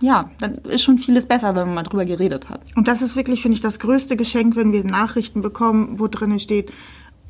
ja, 0.00 0.30
dann 0.40 0.56
ist 0.58 0.82
schon 0.82 0.98
vieles 0.98 1.26
besser, 1.26 1.54
wenn 1.54 1.66
man 1.66 1.74
mal 1.74 1.82
drüber 1.84 2.04
geredet 2.04 2.48
hat. 2.48 2.60
Und 2.74 2.88
das 2.88 3.02
ist 3.02 3.14
wirklich, 3.14 3.40
finde 3.40 3.54
ich, 3.54 3.60
das 3.60 3.78
größte 3.78 4.16
Geschenk, 4.16 4.56
wenn 4.56 4.72
wir 4.72 4.82
Nachrichten 4.82 5.40
bekommen, 5.40 6.00
wo 6.00 6.08
drin 6.08 6.40
steht, 6.40 6.72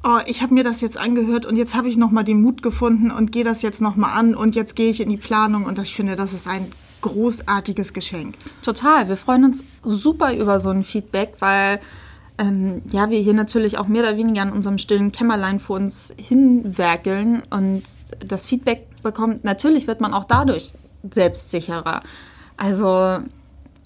oh, 0.05 0.19
ich 0.27 0.41
habe 0.41 0.55
mir 0.55 0.65
das 0.65 0.81
jetzt 0.81 0.97
angehört 0.97 1.45
und 1.45 1.57
jetzt 1.57 1.75
habe 1.75 1.89
ich 1.89 1.99
nochmal 1.99 2.25
den 2.25 2.41
Mut 2.41 2.63
gefunden 2.63 3.11
und 3.11 3.31
gehe 3.31 3.45
das 3.45 3.61
jetzt 3.61 3.83
nochmal 3.83 4.19
an 4.19 4.35
und 4.35 4.55
jetzt 4.55 4.75
gehe 4.75 4.91
ich 4.91 5.03
in 5.03 5.11
die 5.11 5.19
Planung. 5.19 5.67
Und 5.67 5.79
ich 5.79 5.95
finde, 5.95 6.17
das 6.17 6.33
ist 6.33 6.47
ein 6.47 6.67
großartiges 7.01 7.93
Geschenk. 7.93 8.37
Total. 8.63 9.09
Wir 9.09 9.17
freuen 9.17 9.45
uns 9.45 9.65
super 9.83 10.35
über 10.35 10.61
so 10.61 10.71
ein 10.71 10.85
Feedback, 10.85 11.35
weil 11.41 11.81
ähm, 12.39 12.83
ja, 12.91 13.11
wir 13.11 13.19
hier 13.19 13.35
natürlich 13.35 13.79
auch 13.79 13.89
mehr 13.89 14.03
oder 14.03 14.17
weniger 14.17 14.43
an 14.43 14.53
unserem 14.53 14.79
stillen 14.79 15.13
Kämmerlein 15.13 15.61
vor 15.61 15.77
uns 15.77 16.15
hinwerkeln 16.17 17.43
und 17.51 17.83
das 18.25 18.47
Feedback 18.47 18.87
bekommt. 19.03 19.45
Natürlich 19.45 19.87
wird 19.87 20.01
man 20.01 20.15
auch 20.15 20.25
dadurch 20.25 20.73
selbstsicherer. 21.11 22.03
Also 22.57 23.21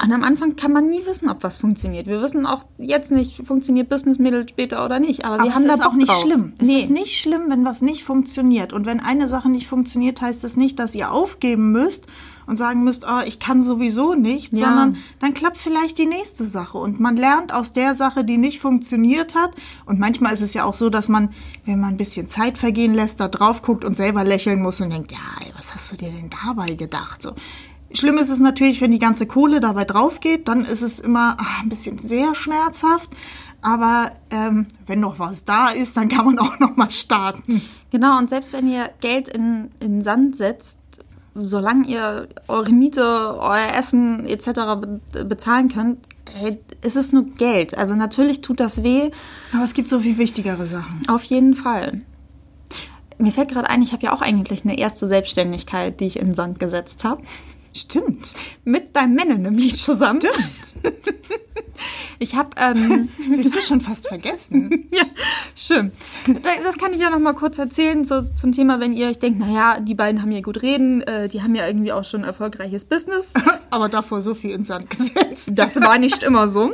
und 0.03 0.11
am 0.11 0.25
Anfang 0.25 0.57
kann 0.57 0.73
man 0.73 0.89
nie 0.89 1.07
wissen, 1.07 1.29
ob 1.29 1.45
was 1.45 1.59
funktioniert. 1.59 2.09
Wir 2.09 2.21
wissen 2.21 2.45
auch 2.45 2.65
jetzt 2.77 3.13
nicht, 3.13 3.47
funktioniert 3.47 3.89
Business 3.89 4.19
Middle 4.19 4.49
später 4.49 4.85
oder 4.85 4.99
nicht. 4.99 5.25
Aber, 5.25 5.35
aber 5.35 5.45
wir 5.45 5.55
haben 5.55 5.69
da 5.69 5.77
Bock 5.77 5.87
auch 5.87 5.93
nicht 5.93 6.09
drauf. 6.09 6.23
schlimm. 6.23 6.55
Es 6.59 6.67
nee. 6.67 6.81
ist 6.81 6.91
nicht 6.91 7.21
schlimm, 7.21 7.43
wenn 7.49 7.65
was 7.65 7.83
nicht 7.83 8.03
funktioniert. 8.03 8.73
Und 8.73 8.85
wenn 8.85 8.99
eine 8.99 9.29
Sache 9.29 9.49
nicht 9.49 9.69
funktioniert, 9.69 10.21
heißt 10.21 10.43
das 10.43 10.57
nicht, 10.57 10.81
dass 10.81 10.97
ihr 10.97 11.13
aufgeben 11.13 11.71
müsst 11.71 12.07
und 12.47 12.57
sagen 12.57 12.85
müsst, 12.85 13.05
oh, 13.05 13.21
ich 13.27 13.39
kann 13.39 13.63
sowieso 13.63 14.15
nicht, 14.15 14.53
ja. 14.53 14.67
sondern 14.67 14.97
dann 15.21 15.35
klappt 15.35 15.59
vielleicht 15.59 15.99
die 15.99 16.07
nächste 16.07 16.47
Sache. 16.47 16.79
Und 16.79 17.01
man 17.01 17.17
lernt 17.17 17.53
aus 17.53 17.73
der 17.73 17.95
Sache, 17.95 18.25
die 18.25 18.39
nicht 18.39 18.61
funktioniert 18.61 19.35
hat. 19.35 19.53
Und 19.87 19.99
manchmal 19.99 20.33
ist 20.33 20.43
es 20.43 20.55
ja 20.55 20.65
auch 20.65 20.75
so, 20.75 20.91
dass 20.91 21.09
man, 21.09 21.31
wenn 21.65 21.81
man 21.81 21.91
ein 21.91 21.97
bisschen 21.97 22.29
Zeit 22.29 22.59
vergehen 22.59 22.95
lässt, 22.95 23.21
da 23.21 23.29
drauf 23.29 23.63
guckt 23.63 23.85
und 23.85 23.97
selber 23.97 24.25
lächeln 24.25 24.61
muss 24.61 24.81
und 24.81 24.91
denkt, 24.91 25.13
ja, 25.13 25.19
ey, 25.41 25.53
was 25.57 25.75
hast 25.75 25.93
du 25.93 25.97
dir 25.97 26.11
denn 26.11 26.31
dabei 26.45 26.75
gedacht? 26.75 27.23
So. 27.23 27.35
Schlimm 27.95 28.19
ist 28.19 28.31
es 28.31 28.41
natürlich, 28.41 28.81
wenn 28.81 28.91
die 28.91 28.99
ganze 28.99 29.27
Kohle 29.27 29.61
dabei 29.61 29.85
drauf 29.85 30.21
geht, 30.21 30.49
dann 30.49 30.65
ist 30.65 30.83
es 30.83 30.99
immer 30.99 31.37
ach, 31.39 31.63
ein 31.63 31.69
bisschen 31.69 31.99
sehr 31.99 32.35
schmerzhaft. 32.35 33.11
Aber 33.61 34.11
ähm, 34.31 34.67
wenn 34.87 35.01
noch 35.01 35.19
was 35.19 35.45
da 35.45 35.69
ist, 35.69 35.97
dann 35.97 36.09
kann 36.09 36.27
man 36.27 36.39
auch 36.39 36.59
noch 36.59 36.77
mal 36.77 36.91
starten. 36.91 37.63
Genau, 37.91 38.19
und 38.19 38.29
selbst 38.29 38.53
wenn 38.53 38.69
ihr 38.69 38.91
Geld 39.01 39.29
in, 39.29 39.71
in 39.79 40.03
Sand 40.03 40.37
setzt, 40.37 40.81
solange 41.35 41.87
ihr 41.87 42.29
eure 42.49 42.73
Miete, 42.73 43.03
euer 43.39 43.75
Essen 43.77 44.27
etc. 44.27 44.51
bezahlen 45.25 45.69
könnt, 45.69 45.99
hey, 46.33 46.59
es 46.83 46.97
ist 46.97 47.13
nur 47.13 47.25
Geld. 47.25 47.77
Also 47.77 47.95
natürlich 47.95 48.41
tut 48.41 48.61
das 48.61 48.83
weh. 48.83 49.11
Aber 49.53 49.65
es 49.65 49.75
gibt 49.75 49.89
so 49.89 50.01
viel 50.01 50.19
wichtigere 50.19 50.67
Sachen. 50.67 51.03
Auf 51.09 51.25
jeden 51.25 51.55
Fall. 51.55 52.03
Mir 53.19 53.33
fällt 53.33 53.51
gerade 53.51 53.69
ein, 53.69 53.83
ich 53.83 53.93
habe 53.93 54.03
ja 54.03 54.13
auch 54.13 54.23
eigentlich 54.23 54.65
eine 54.65 54.79
erste 54.79 55.07
Selbstständigkeit, 55.07 56.01
die 56.01 56.07
ich 56.07 56.19
in 56.19 56.29
den 56.29 56.35
Sand 56.35 56.59
gesetzt 56.59 57.05
habe. 57.05 57.23
Stimmt. 57.75 58.33
Mit 58.65 58.95
deinem 58.95 59.15
Männer 59.15 59.39
nämlich 59.39 59.83
zusammen. 59.83 60.21
Stimmt. 60.21 60.97
Ich 62.19 62.37
habe 62.37 62.51
ähm, 62.57 63.09
Bist 63.37 63.55
du 63.55 63.63
schon 63.63 63.81
fast 63.81 64.07
vergessen? 64.09 64.89
ja, 64.93 65.05
schön. 65.57 65.91
Das 66.65 66.79
kann 66.79 66.93
ich 66.93 67.01
ja 67.01 67.11
noch 67.11 67.19
mal 67.19 67.33
kurz 67.33 67.59
erzählen 67.59 68.05
so 68.05 68.23
zum 68.23 68.53
Thema, 68.53 68.79
wenn 68.79 68.93
ihr 68.93 69.09
euch 69.09 69.19
denkt, 69.19 69.41
naja, 69.41 69.81
die 69.81 69.95
beiden 69.95 70.23
haben 70.23 70.31
ja 70.31 70.41
gut 70.41 70.63
reden, 70.63 71.03
äh, 71.03 71.29
die 71.29 71.43
haben 71.43 71.55
ja 71.55 71.67
irgendwie 71.67 71.93
auch 71.93 72.05
schon 72.05 72.23
ein 72.23 72.27
erfolgreiches 72.27 72.85
Business. 72.85 73.33
Aber 73.71 73.89
davor 73.89 74.23
so 74.23 74.35
viel 74.35 74.53
in 74.53 74.65
Sand 74.65 74.91
gesetzt. 74.91 75.51
Das 75.51 75.81
war 75.81 75.99
nicht 75.99 76.23
immer 76.23 76.49
so. 76.49 76.73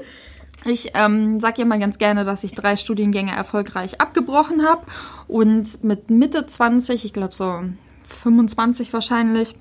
Ich 0.64 0.90
ähm, 0.94 1.40
sage 1.40 1.62
ja 1.62 1.64
mal 1.64 1.78
ganz 1.78 1.98
gerne, 1.98 2.24
dass 2.24 2.44
ich 2.44 2.52
drei 2.52 2.76
Studiengänge 2.76 3.30
erfolgreich 3.30 4.00
abgebrochen 4.00 4.66
habe 4.66 4.82
und 5.28 5.82
mit 5.84 6.10
Mitte 6.10 6.46
20, 6.46 7.04
ich 7.04 7.12
glaube 7.12 7.34
so 7.34 7.62
25 8.22 8.92
wahrscheinlich, 8.92 9.54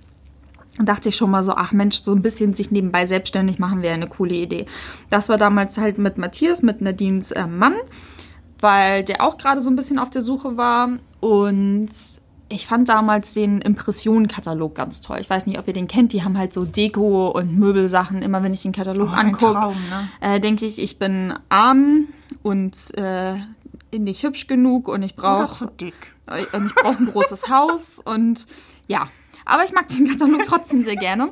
dachte 0.83 1.09
ich 1.09 1.15
schon 1.15 1.31
mal 1.31 1.43
so, 1.43 1.53
ach 1.53 1.71
Mensch, 1.71 2.01
so 2.01 2.13
ein 2.13 2.21
bisschen 2.21 2.53
sich 2.53 2.71
nebenbei 2.71 3.05
selbstständig 3.05 3.59
machen 3.59 3.81
wäre 3.81 3.93
eine 3.95 4.07
coole 4.07 4.35
Idee. 4.35 4.65
Das 5.09 5.29
war 5.29 5.37
damals 5.37 5.77
halt 5.77 5.97
mit 5.97 6.17
Matthias, 6.17 6.61
mit 6.61 6.81
Nadines 6.81 7.31
äh, 7.31 7.47
Mann, 7.47 7.73
weil 8.59 9.03
der 9.03 9.21
auch 9.21 9.37
gerade 9.37 9.61
so 9.61 9.69
ein 9.69 9.75
bisschen 9.75 9.99
auf 9.99 10.09
der 10.09 10.21
Suche 10.21 10.57
war 10.57 10.89
und 11.19 11.89
ich 12.49 12.65
fand 12.65 12.87
damals 12.87 13.33
den 13.33 13.59
Impressionenkatalog 13.59 14.73
ganz 14.73 15.01
toll. 15.01 15.17
Ich 15.19 15.29
weiß 15.29 15.47
nicht, 15.47 15.59
ob 15.59 15.67
ihr 15.67 15.73
den 15.73 15.87
kennt. 15.87 16.13
Die 16.13 16.23
haben 16.23 16.37
halt 16.37 16.53
so 16.53 16.63
Deko 16.63 17.27
und 17.27 17.57
Möbelsachen. 17.57 18.21
Immer 18.21 18.41
wenn 18.41 18.53
ich 18.53 18.61
den 18.61 18.71
Katalog 18.71 19.09
Oh, 19.11 19.15
angucke, 19.15 19.73
ne? 19.89 20.09
äh, 20.21 20.39
denke 20.39 20.65
ich, 20.65 20.79
ich 20.79 20.97
bin 20.97 21.33
arm 21.49 22.07
und 22.43 22.97
äh, 22.97 23.35
nicht 23.97 24.23
hübsch 24.23 24.47
genug 24.47 24.87
und 24.87 25.03
ich 25.03 25.17
Oder 25.17 25.45
brauche 25.47 25.65
und 25.65 25.81
ich 26.67 26.75
brauche 26.75 26.97
ein 26.97 27.07
großes 27.11 27.49
Haus 27.49 27.99
und 28.03 28.47
ja. 28.87 29.09
Aber 29.47 29.63
ich 29.63 29.73
mag 29.73 29.87
den 29.87 30.07
Katalog 30.07 30.43
trotzdem 30.45 30.83
sehr 30.83 30.95
gerne. 30.95 31.31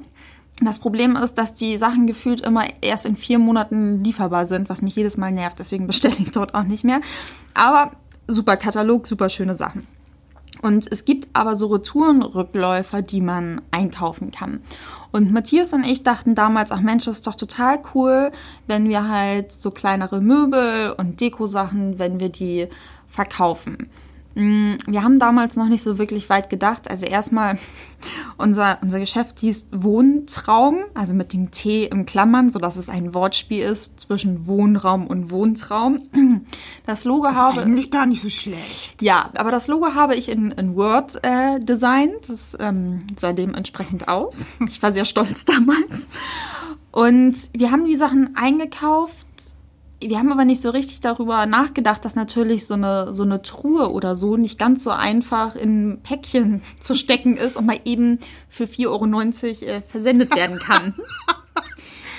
Das 0.61 0.79
Problem 0.79 1.17
ist, 1.17 1.35
dass 1.35 1.53
die 1.53 1.77
Sachen 1.77 2.07
gefühlt 2.07 2.39
immer 2.39 2.63
erst 2.81 3.05
in 3.05 3.17
vier 3.17 3.39
Monaten 3.39 4.03
lieferbar 4.03 4.45
sind, 4.45 4.69
was 4.69 4.81
mich 4.81 4.95
jedes 4.95 5.17
Mal 5.17 5.31
nervt. 5.31 5.59
Deswegen 5.59 5.85
bestelle 5.87 6.15
ich 6.17 6.31
dort 6.31 6.55
auch 6.55 6.63
nicht 6.63 6.85
mehr. 6.85 7.01
Aber 7.53 7.91
super 8.27 8.55
Katalog, 8.55 9.05
super 9.05 9.29
schöne 9.29 9.53
Sachen. 9.53 9.85
Und 10.61 10.89
es 10.89 11.03
gibt 11.03 11.27
aber 11.33 11.57
so 11.57 11.67
Retourenrückläufer, 11.67 13.01
die 13.01 13.19
man 13.19 13.61
einkaufen 13.71 14.31
kann. 14.31 14.61
Und 15.11 15.31
Matthias 15.31 15.73
und 15.73 15.83
ich 15.83 16.03
dachten 16.03 16.35
damals, 16.35 16.71
ach 16.71 16.81
Mensch, 16.81 17.05
das 17.05 17.17
ist 17.17 17.27
doch 17.27 17.35
total 17.35 17.79
cool, 17.93 18.31
wenn 18.65 18.89
wir 18.89 19.07
halt 19.09 19.51
so 19.51 19.71
kleinere 19.71 20.21
Möbel 20.21 20.95
und 20.97 21.19
Dekosachen, 21.19 21.99
wenn 21.99 22.19
wir 22.19 22.29
die 22.29 22.67
verkaufen. 23.07 23.89
Mm, 24.35 24.75
Wir 24.85 25.03
haben 25.03 25.17
damals 25.17 25.55
noch 25.55 25.67
nicht 25.67 25.81
so 25.81 25.97
wirklich 25.97 26.29
weit 26.29 26.49
gedacht. 26.49 26.89
Also 26.91 27.05
erstmal, 27.05 27.57
unser, 28.37 28.77
unser 28.81 28.99
Geschäft 28.99 29.39
hieß 29.39 29.69
Wohntraum, 29.71 30.79
also 30.93 31.13
mit 31.13 31.33
dem 31.33 31.51
T 31.51 31.85
im 31.85 32.05
Klammern, 32.05 32.51
sodass 32.51 32.75
es 32.75 32.89
ein 32.89 33.13
Wortspiel 33.13 33.63
ist 33.63 34.01
zwischen 34.01 34.45
Wohnraum 34.45 35.07
und 35.07 35.31
Wohntraum. 35.31 36.01
Das 36.85 37.03
Logo 37.03 37.29
habe... 37.29 37.61
Eigentlich 37.61 37.89
gar 37.89 38.05
nicht 38.05 38.21
so 38.21 38.29
schlecht. 38.29 39.01
Ja, 39.01 39.31
aber 39.37 39.49
das 39.49 39.67
Logo 39.67 39.95
habe 39.95 40.15
ich 40.15 40.29
in, 40.29 40.51
in 40.51 40.75
Word 40.75 41.17
äh, 41.23 41.59
designt. 41.59 42.29
Das 42.29 42.55
ähm, 42.59 43.05
sah 43.17 43.33
dementsprechend 43.33 44.07
aus. 44.07 44.45
Ich 44.67 44.83
war 44.83 44.93
sehr 44.93 45.05
stolz 45.05 45.45
damals. 45.45 46.09
Und 46.91 47.35
wir 47.53 47.71
haben 47.71 47.85
die 47.85 47.95
Sachen 47.95 48.35
eingekauft. 48.35 49.24
Wir 50.01 50.19
haben 50.19 50.31
aber 50.31 50.45
nicht 50.45 50.61
so 50.61 50.69
richtig 50.69 51.01
darüber 51.01 51.45
nachgedacht, 51.45 52.03
dass 52.05 52.15
natürlich 52.15 52.67
so 52.67 52.73
eine, 52.73 53.13
so 53.13 53.23
eine 53.23 53.41
Truhe 53.41 53.91
oder 53.91 54.15
so 54.15 54.37
nicht 54.37 54.59
ganz 54.59 54.83
so 54.83 54.91
einfach 54.91 55.55
in 55.55 55.89
ein 55.89 56.01
Päckchen 56.01 56.61
zu 56.79 56.95
stecken 56.95 57.37
ist 57.37 57.57
und 57.57 57.65
mal 57.65 57.79
eben 57.85 58.19
für 58.49 58.65
4,90 58.65 58.87
Euro 58.87 59.71
äh, 59.71 59.81
versendet 59.81 60.35
werden 60.35 60.59
kann. 60.59 60.95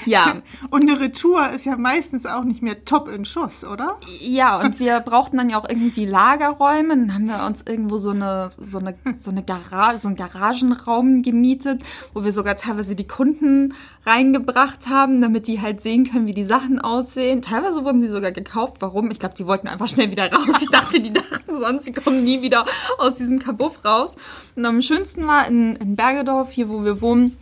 ja, 0.06 0.36
Und 0.70 0.82
eine 0.82 1.00
Retour 1.00 1.50
ist 1.50 1.64
ja 1.64 1.76
meistens 1.76 2.26
auch 2.26 2.44
nicht 2.44 2.62
mehr 2.62 2.84
top 2.84 3.10
in 3.10 3.24
Schuss, 3.24 3.64
oder? 3.64 3.98
Ja, 4.20 4.60
und 4.60 4.78
wir 4.78 5.00
brauchten 5.04 5.36
dann 5.36 5.50
ja 5.50 5.58
auch 5.58 5.68
irgendwie 5.68 6.06
Lagerräume. 6.06 6.96
Dann 6.96 7.14
haben 7.14 7.26
wir 7.26 7.44
uns 7.46 7.62
irgendwo 7.66 7.98
so 7.98 8.10
eine, 8.10 8.50
so 8.58 8.78
eine, 8.78 8.94
so 9.18 9.30
eine 9.30 9.42
Garage, 9.42 9.98
so 9.98 10.08
einen 10.08 10.16
Garagenraum 10.16 11.22
gemietet, 11.22 11.82
wo 12.14 12.24
wir 12.24 12.32
sogar 12.32 12.56
teilweise 12.56 12.96
die 12.96 13.06
Kunden 13.06 13.74
reingebracht 14.04 14.88
haben, 14.88 15.20
damit 15.20 15.46
die 15.46 15.60
halt 15.60 15.82
sehen 15.82 16.10
können, 16.10 16.26
wie 16.26 16.34
die 16.34 16.44
Sachen 16.44 16.80
aussehen. 16.80 17.42
Teilweise 17.42 17.84
wurden 17.84 18.02
sie 18.02 18.08
sogar 18.08 18.32
gekauft. 18.32 18.76
Warum? 18.80 19.10
Ich 19.10 19.18
glaube, 19.18 19.34
die 19.36 19.46
wollten 19.46 19.68
einfach 19.68 19.88
schnell 19.88 20.10
wieder 20.10 20.32
raus. 20.32 20.60
Ich 20.60 20.70
dachte, 20.70 21.00
die 21.00 21.12
dachten 21.12 21.58
sonst, 21.58 21.84
sie 21.84 21.92
kommen 21.92 22.24
nie 22.24 22.42
wieder 22.42 22.64
aus 22.98 23.16
diesem 23.16 23.38
Kabuff 23.38 23.84
raus. 23.84 24.16
Und 24.54 24.64
am 24.64 24.82
schönsten 24.82 25.26
war 25.26 25.46
in, 25.46 25.76
in 25.76 25.96
Bergedorf, 25.96 26.50
hier 26.50 26.68
wo 26.68 26.84
wir 26.84 27.00
wohnen, 27.00 27.36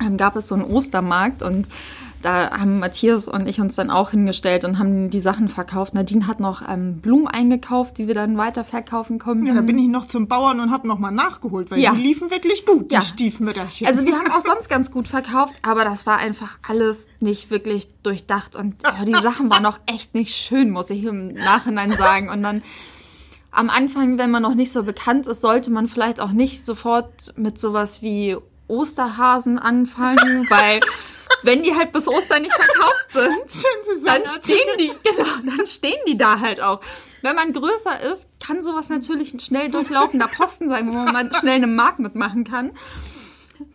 ähm, 0.00 0.16
gab 0.16 0.36
es 0.36 0.48
so 0.48 0.54
einen 0.54 0.64
Ostermarkt 0.64 1.42
und 1.42 1.68
da 2.22 2.50
haben 2.50 2.78
Matthias 2.80 3.28
und 3.28 3.46
ich 3.48 3.60
uns 3.60 3.76
dann 3.76 3.90
auch 3.90 4.10
hingestellt 4.10 4.64
und 4.64 4.78
haben 4.78 5.10
die 5.10 5.20
Sachen 5.20 5.48
verkauft. 5.48 5.94
Nadine 5.94 6.26
hat 6.26 6.40
noch 6.40 6.62
ähm, 6.68 7.00
Blumen 7.00 7.28
eingekauft, 7.28 7.98
die 7.98 8.08
wir 8.08 8.14
dann 8.14 8.36
weiter 8.36 8.64
verkaufen 8.64 9.18
konnten. 9.18 9.46
Ja, 9.46 9.54
da 9.54 9.60
bin 9.60 9.78
ich 9.78 9.86
noch 9.88 10.06
zum 10.06 10.26
Bauern 10.26 10.58
und 10.60 10.70
habe 10.72 10.88
nochmal 10.88 11.12
nachgeholt, 11.12 11.70
weil 11.70 11.78
Ja. 11.78 11.92
die 11.92 12.00
liefen 12.02 12.30
wirklich 12.30 12.66
gut, 12.66 12.90
Ja. 12.92 13.00
die 13.00 13.06
Stiefmütterchen. 13.06 13.86
Also 13.86 14.04
wir 14.04 14.16
haben 14.18 14.30
auch 14.32 14.40
sonst 14.44 14.68
ganz 14.68 14.90
gut 14.90 15.06
verkauft, 15.08 15.54
aber 15.62 15.84
das 15.84 16.06
war 16.06 16.18
einfach 16.18 16.58
alles 16.66 17.08
nicht 17.20 17.50
wirklich 17.50 17.88
durchdacht 18.02 18.56
und 18.56 18.74
ja, 18.82 19.04
die 19.04 19.12
Sachen 19.22 19.50
waren 19.50 19.66
auch 19.66 19.78
echt 19.86 20.14
nicht 20.14 20.34
schön, 20.34 20.70
muss 20.70 20.90
ich 20.90 21.04
im 21.04 21.32
Nachhinein 21.34 21.92
sagen. 21.92 22.28
Und 22.30 22.42
dann 22.42 22.62
am 23.52 23.70
Anfang, 23.70 24.18
wenn 24.18 24.30
man 24.30 24.42
noch 24.42 24.54
nicht 24.54 24.72
so 24.72 24.82
bekannt 24.82 25.26
ist, 25.26 25.40
sollte 25.42 25.70
man 25.70 25.86
vielleicht 25.88 26.20
auch 26.20 26.32
nicht 26.32 26.64
sofort 26.66 27.32
mit 27.36 27.58
sowas 27.58 28.02
wie 28.02 28.36
Osterhasen 28.68 29.58
anfangen, 29.58 30.46
weil 30.50 30.80
wenn 31.42 31.62
die 31.62 31.74
halt 31.74 31.92
bis 31.92 32.08
Ostern 32.08 32.42
nicht 32.42 32.54
verkauft 32.54 33.12
sind, 33.12 33.50
Schön 33.50 34.04
dann 34.04 34.22
stehen 34.26 34.68
die, 34.78 34.92
genau, 35.02 35.56
dann 35.56 35.66
stehen 35.66 35.98
die 36.06 36.16
da 36.16 36.40
halt 36.40 36.60
auch. 36.60 36.80
Wenn 37.22 37.34
man 37.34 37.52
größer 37.52 38.00
ist, 38.12 38.28
kann 38.44 38.62
sowas 38.62 38.88
natürlich 38.88 39.34
ein 39.34 39.40
schnell 39.40 39.70
durchlaufender 39.70 40.28
Posten 40.28 40.68
sein, 40.68 40.88
wo 40.88 40.92
man 40.92 41.12
mal 41.12 41.30
schnell 41.40 41.56
eine 41.56 41.66
Mark 41.66 41.98
mitmachen 41.98 42.44
kann. 42.44 42.72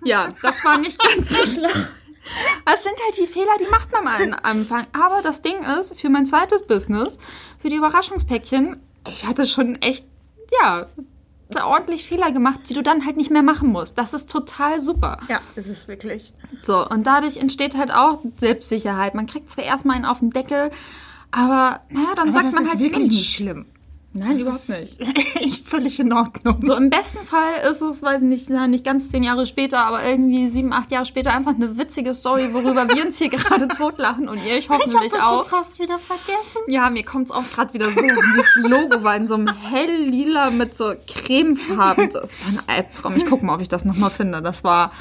Ja, 0.03 0.33
das 0.41 0.63
war 0.63 0.77
nicht 0.77 0.99
ganz 0.99 1.29
so 1.29 1.45
schlimm. 1.45 1.87
Das 2.65 2.83
sind 2.83 2.95
halt 3.03 3.17
die 3.17 3.27
Fehler, 3.27 3.51
die 3.59 3.69
macht 3.69 3.91
man 3.91 4.03
mal 4.03 4.21
am 4.21 4.35
Anfang. 4.43 4.87
Aber 4.93 5.21
das 5.21 5.41
Ding 5.41 5.63
ist, 5.63 5.99
für 5.99 6.09
mein 6.09 6.25
zweites 6.25 6.67
Business, 6.67 7.17
für 7.59 7.69
die 7.69 7.75
Überraschungspäckchen, 7.75 8.79
ich 9.07 9.25
hatte 9.25 9.47
schon 9.47 9.81
echt, 9.81 10.05
ja, 10.61 10.85
ordentlich 11.55 12.05
Fehler 12.05 12.31
gemacht, 12.31 12.61
die 12.69 12.73
du 12.73 12.81
dann 12.83 13.05
halt 13.05 13.17
nicht 13.17 13.31
mehr 13.31 13.43
machen 13.43 13.69
musst. 13.69 13.97
Das 13.97 14.13
ist 14.13 14.29
total 14.29 14.79
super. 14.81 15.19
Ja, 15.29 15.39
ist 15.55 15.67
es 15.67 15.87
wirklich. 15.87 16.33
So, 16.63 16.87
und 16.87 17.05
dadurch 17.05 17.37
entsteht 17.37 17.75
halt 17.75 17.91
auch 17.91 18.19
Selbstsicherheit. 18.37 19.15
Man 19.15 19.27
kriegt 19.27 19.49
zwar 19.49 19.63
erstmal 19.63 19.95
einen 19.95 20.05
auf 20.05 20.19
den 20.19 20.29
Deckel, 20.31 20.71
aber 21.31 21.81
naja, 21.89 22.09
dann 22.15 22.29
Aber 22.29 22.33
sagt 22.33 22.45
das 22.47 22.53
man 22.55 22.63
ist 22.63 22.69
halt 22.71 22.79
wirklich 22.79 22.97
Mensch. 22.99 23.13
nicht 23.15 23.33
schlimm. 23.35 23.65
Nein, 24.13 24.39
Das 24.39 24.67
überhaupt 24.67 24.69
nicht. 24.81 24.99
Echt 25.35 25.67
völlig 25.69 25.97
in 25.99 26.11
Ordnung. 26.11 26.57
So 26.61 26.75
im 26.75 26.89
besten 26.89 27.25
Fall 27.25 27.53
ist 27.71 27.81
es, 27.81 28.01
weiß 28.01 28.23
nicht, 28.23 28.49
nicht 28.49 28.83
ganz 28.83 29.09
zehn 29.09 29.23
Jahre 29.23 29.47
später, 29.47 29.85
aber 29.85 30.03
irgendwie 30.03 30.49
sieben, 30.49 30.73
acht 30.73 30.91
Jahre 30.91 31.05
später 31.05 31.33
einfach 31.33 31.55
eine 31.55 31.77
witzige 31.77 32.13
Story, 32.13 32.49
worüber 32.53 32.89
wir 32.89 33.05
uns 33.05 33.17
hier 33.19 33.29
gerade 33.29 33.69
totlachen 33.69 34.27
und 34.27 34.37
ihr 34.45 34.57
ich 34.57 34.69
hoffentlich 34.69 35.11
das 35.13 35.21
auch. 35.21 35.49
schon 35.49 35.49
fast 35.63 35.79
wieder 35.79 35.97
vergessen. 35.97 36.59
Ja, 36.67 36.89
mir 36.89 37.03
kommt's 37.05 37.31
auch 37.31 37.47
gerade 37.53 37.73
wieder 37.73 37.89
so. 37.89 38.01
Dieses 38.01 38.55
Logo 38.67 39.01
war 39.03 39.15
in 39.15 39.29
so 39.29 39.35
einem 39.35 39.47
hell 39.47 40.03
lila 40.03 40.49
mit 40.49 40.75
so 40.75 40.93
Cremefarben. 41.07 42.09
Das 42.11 42.37
war 42.41 42.49
ein 42.49 42.59
Albtraum. 42.67 43.15
Ich 43.15 43.25
guck 43.25 43.43
mal, 43.43 43.55
ob 43.55 43.61
ich 43.61 43.69
das 43.69 43.85
nochmal 43.85 44.09
finde. 44.09 44.41
Das 44.41 44.65
war. 44.65 44.91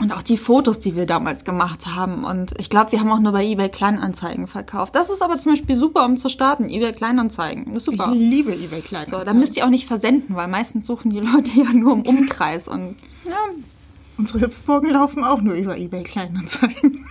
Und 0.00 0.12
auch 0.12 0.22
die 0.22 0.36
Fotos, 0.36 0.78
die 0.78 0.94
wir 0.94 1.06
damals 1.06 1.44
gemacht 1.44 1.86
haben. 1.86 2.22
Und 2.24 2.54
ich 2.60 2.70
glaube, 2.70 2.92
wir 2.92 3.00
haben 3.00 3.10
auch 3.10 3.18
nur 3.18 3.32
bei 3.32 3.44
eBay 3.44 3.68
Kleinanzeigen 3.70 4.46
verkauft. 4.46 4.94
Das 4.94 5.10
ist 5.10 5.20
aber 5.20 5.38
zum 5.40 5.52
Beispiel 5.52 5.74
super, 5.74 6.04
um 6.04 6.16
zu 6.16 6.28
starten. 6.28 6.68
eBay 6.68 6.92
Kleinanzeigen. 6.92 7.74
Das 7.74 7.87
ist 7.88 7.94
Ich 7.94 8.00
super. 8.00 8.14
liebe 8.14 8.52
eBay 8.52 8.80
Kleinanzeigen. 8.80 9.20
So, 9.20 9.24
da 9.24 9.34
müsst 9.34 9.56
ihr 9.56 9.64
auch 9.64 9.70
nicht 9.70 9.86
versenden, 9.86 10.36
weil 10.36 10.48
meistens 10.48 10.86
suchen 10.86 11.10
die 11.10 11.20
Leute 11.20 11.50
ja 11.54 11.72
nur 11.72 11.94
im 11.94 12.02
Umkreis. 12.02 12.68
Und 12.68 12.96
ja, 13.26 13.36
Unsere 14.18 14.40
Hüpfburgen 14.40 14.90
laufen 14.90 15.22
auch 15.22 15.40
nur 15.40 15.54
über 15.54 15.78
eBay 15.78 16.02
Kleinanzeigen. 16.02 17.06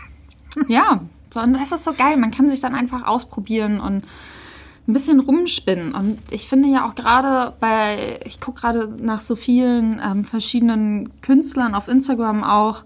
Ja, 0.67 1.01
so, 1.33 1.39
und 1.39 1.53
das 1.53 1.71
ist 1.71 1.85
so 1.85 1.93
geil. 1.93 2.17
Man 2.17 2.31
kann 2.31 2.49
sich 2.49 2.59
dann 2.59 2.75
einfach 2.75 3.07
ausprobieren 3.07 3.79
und 3.79 4.03
ein 4.87 4.93
bisschen 4.93 5.19
rumspinnen. 5.19 5.93
Und 5.93 6.19
ich 6.31 6.47
finde 6.47 6.67
ja 6.69 6.85
auch 6.87 6.95
gerade 6.95 7.53
bei, 7.59 8.19
ich 8.25 8.39
gucke 8.41 8.61
gerade 8.61 8.93
nach 9.01 9.21
so 9.21 9.35
vielen 9.35 10.01
ähm, 10.03 10.25
verschiedenen 10.25 11.21
Künstlern 11.21 11.75
auf 11.75 11.87
Instagram 11.87 12.43
auch, 12.43 12.83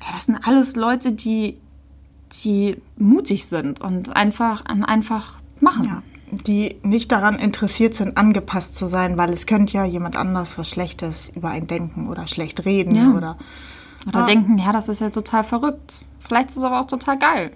ja, 0.00 0.12
das 0.14 0.26
sind 0.26 0.46
alles 0.46 0.76
Leute, 0.76 1.12
die, 1.12 1.56
die 2.44 2.76
mutig 2.98 3.46
sind 3.46 3.80
und 3.80 4.16
einfach, 4.16 4.64
einfach 4.66 5.34
machen. 5.60 5.84
Ja, 5.84 6.02
die 6.36 6.76
nicht 6.82 7.10
daran 7.12 7.38
interessiert 7.38 7.94
sind, 7.94 8.16
angepasst 8.16 8.74
zu 8.74 8.86
sein, 8.86 9.16
weil 9.16 9.30
es 9.32 9.46
könnte 9.46 9.74
ja 9.74 9.84
jemand 9.84 10.16
anders 10.16 10.58
was 10.58 10.68
Schlechtes 10.70 11.30
über 11.34 11.50
einen 11.50 11.66
denken 11.66 12.08
oder 12.08 12.26
schlecht 12.26 12.64
reden 12.64 12.94
Ja. 12.94 13.10
oder 13.12 13.36
Oder 14.06 14.20
Ah. 14.22 14.26
denken, 14.26 14.56
ja, 14.58 14.72
das 14.72 14.88
ist 14.88 15.00
ja 15.00 15.10
total 15.10 15.42
verrückt. 15.42 16.04
Vielleicht 16.20 16.50
ist 16.50 16.56
es 16.56 16.62
aber 16.62 16.80
auch 16.80 16.86
total 16.86 17.18
geil. 17.18 17.50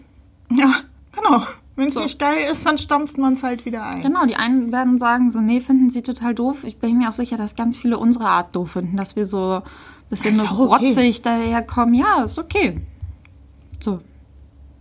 ja, 0.50 0.72
Genau. 1.12 1.42
Wenn 1.76 1.88
es 1.88 1.94
so. 1.94 2.00
nicht 2.02 2.18
geil 2.18 2.46
ist, 2.50 2.66
dann 2.66 2.76
stampft 2.76 3.16
man 3.18 3.34
es 3.34 3.42
halt 3.42 3.64
wieder 3.64 3.84
ein. 3.86 4.02
Genau, 4.02 4.26
die 4.26 4.34
einen 4.36 4.70
werden 4.72 4.98
sagen, 4.98 5.30
so, 5.30 5.40
nee, 5.40 5.60
finden 5.60 5.90
sie 5.90 6.02
total 6.02 6.34
doof. 6.34 6.64
Ich 6.64 6.76
bin 6.78 6.98
mir 6.98 7.08
auch 7.08 7.14
sicher, 7.14 7.36
dass 7.38 7.56
ganz 7.56 7.78
viele 7.78 7.98
unsere 7.98 8.24
Art 8.26 8.54
doof 8.54 8.72
finden, 8.72 8.96
dass 8.96 9.16
wir 9.16 9.26
so 9.26 9.54
ein 9.56 9.62
bisschen 10.10 10.38
rotzig 10.40 11.20
okay. 11.20 11.22
daherkommen. 11.22 11.94
Ja, 11.94 12.24
ist 12.24 12.38
okay. 12.38 12.80
So. 13.80 14.00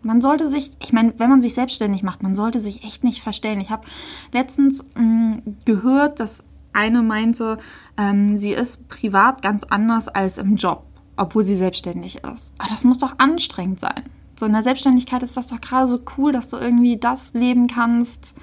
Man 0.01 0.21
sollte 0.21 0.49
sich, 0.49 0.71
ich 0.79 0.93
meine, 0.93 1.13
wenn 1.17 1.29
man 1.29 1.41
sich 1.41 1.53
selbstständig 1.53 2.03
macht, 2.03 2.23
man 2.23 2.35
sollte 2.35 2.59
sich 2.59 2.83
echt 2.83 3.03
nicht 3.03 3.21
verstellen. 3.21 3.59
Ich 3.59 3.69
habe 3.69 3.85
letztens 4.31 4.85
mh, 4.95 5.01
mm, 5.03 5.57
gehört, 5.65 6.19
dass 6.19 6.43
eine 6.71 7.01
meinte, 7.01 7.57
ähm, 7.97 8.37
sie 8.37 8.51
ist 8.51 8.87
privat 8.87 9.41
ganz 9.41 9.63
anders 9.63 10.07
als 10.07 10.37
im 10.37 10.55
Job, 10.55 10.85
obwohl 11.17 11.43
sie 11.43 11.55
selbstständig 11.55 12.23
ist. 12.23 12.53
Aber 12.57 12.69
das 12.69 12.83
muss 12.83 12.99
doch 12.99 13.15
anstrengend 13.17 13.79
sein. 13.79 14.03
So 14.37 14.45
in 14.45 14.53
der 14.53 14.63
Selbstständigkeit 14.63 15.21
ist 15.23 15.35
das 15.35 15.47
doch 15.47 15.59
gerade 15.59 15.89
so 15.89 15.99
cool, 16.17 16.31
dass 16.31 16.47
du 16.47 16.57
irgendwie 16.57 16.97
das 16.97 17.33
leben 17.33 17.67
kannst, 17.67 18.35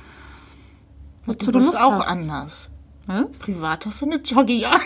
wozu 1.24 1.52
du, 1.52 1.58
du 1.58 1.64
Lust 1.64 1.80
auch 1.80 2.00
hast. 2.00 2.08
anders. 2.08 2.68
Was? 3.06 3.38
Privat 3.38 3.86
hast 3.86 4.02
du 4.02 4.06
eine 4.06 4.16
Joggy 4.16 4.66
an. 4.66 4.80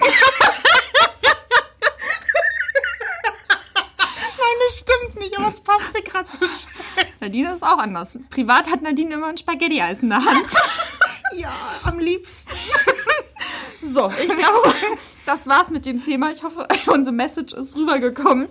Stimmt 5.00 5.18
nicht, 5.20 5.38
aber 5.38 5.48
es 5.48 5.60
passte 5.60 6.02
gerade 6.02 6.28
so 6.28 6.46
schön. 6.46 7.06
Nadine 7.20 7.52
ist 7.52 7.62
auch 7.62 7.78
anders. 7.78 8.18
Privat 8.30 8.70
hat 8.70 8.82
Nadine 8.82 9.14
immer 9.14 9.28
ein 9.28 9.38
Spaghetti-Eis 9.38 10.02
in 10.02 10.10
der 10.10 10.24
Hand. 10.24 10.50
ja, 11.36 11.52
am 11.84 11.98
liebsten. 11.98 12.50
so, 13.82 14.10
ich 14.10 14.28
glaube, 14.28 14.74
das 15.26 15.46
war's 15.46 15.70
mit 15.70 15.86
dem 15.86 16.02
Thema. 16.02 16.30
Ich 16.30 16.42
hoffe, 16.42 16.66
unsere 16.86 17.14
Message 17.14 17.52
ist 17.54 17.76
rübergekommen. 17.76 18.48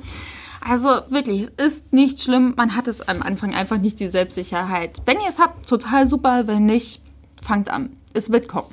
Also 0.62 1.02
wirklich, 1.10 1.48
es 1.58 1.74
ist 1.74 1.94
nicht 1.94 2.22
schlimm. 2.22 2.54
Man 2.58 2.76
hat 2.76 2.88
es 2.88 3.08
am 3.08 3.22
Anfang 3.22 3.56
einfach 3.56 3.78
nicht 3.78 4.00
die 4.00 4.10
Selbstsicherheit. 4.10 5.02
Wenn 5.06 5.20
ihr 5.22 5.30
es 5.30 5.40
habt, 5.40 5.68
total 5.68 6.06
super. 6.06 6.48
Wenn 6.48 6.66
nicht, 6.66 7.02
fangt 7.42 7.70
an. 7.70 7.96
Es 8.14 8.32
wird 8.32 8.48
kommen. 8.48 8.70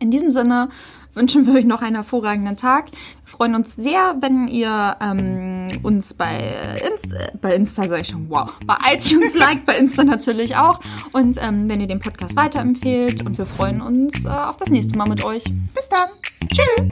In 0.00 0.10
diesem 0.10 0.30
Sinne 0.30 0.70
wünschen 1.14 1.46
wir 1.46 1.54
euch 1.54 1.64
noch 1.64 1.82
einen 1.82 1.96
hervorragenden 1.96 2.56
Tag. 2.56 2.90
Wir 2.90 3.32
freuen 3.32 3.54
uns 3.54 3.76
sehr, 3.76 4.16
wenn 4.20 4.48
ihr 4.48 4.96
ähm, 5.00 5.68
uns 5.82 6.14
bei, 6.14 6.78
Inst 6.90 7.14
bei 7.40 7.54
Insta, 7.54 7.84
sag 7.88 8.00
ich 8.00 8.08
schon, 8.08 8.30
wow, 8.30 8.52
bei 8.66 8.74
iTunes 8.92 9.34
liked, 9.34 9.66
bei 9.66 9.76
Insta 9.76 10.04
natürlich 10.04 10.56
auch. 10.56 10.80
Und 11.12 11.38
ähm, 11.40 11.68
wenn 11.68 11.80
ihr 11.80 11.86
den 11.86 12.00
Podcast 12.00 12.36
weiterempfehlt. 12.36 13.24
Und 13.24 13.38
wir 13.38 13.46
freuen 13.46 13.80
uns 13.80 14.24
äh, 14.24 14.28
auf 14.28 14.56
das 14.56 14.68
nächste 14.70 14.96
Mal 14.96 15.08
mit 15.08 15.24
euch. 15.24 15.44
Bis 15.74 15.88
dann. 15.88 16.08
Tschüss. 16.52 16.88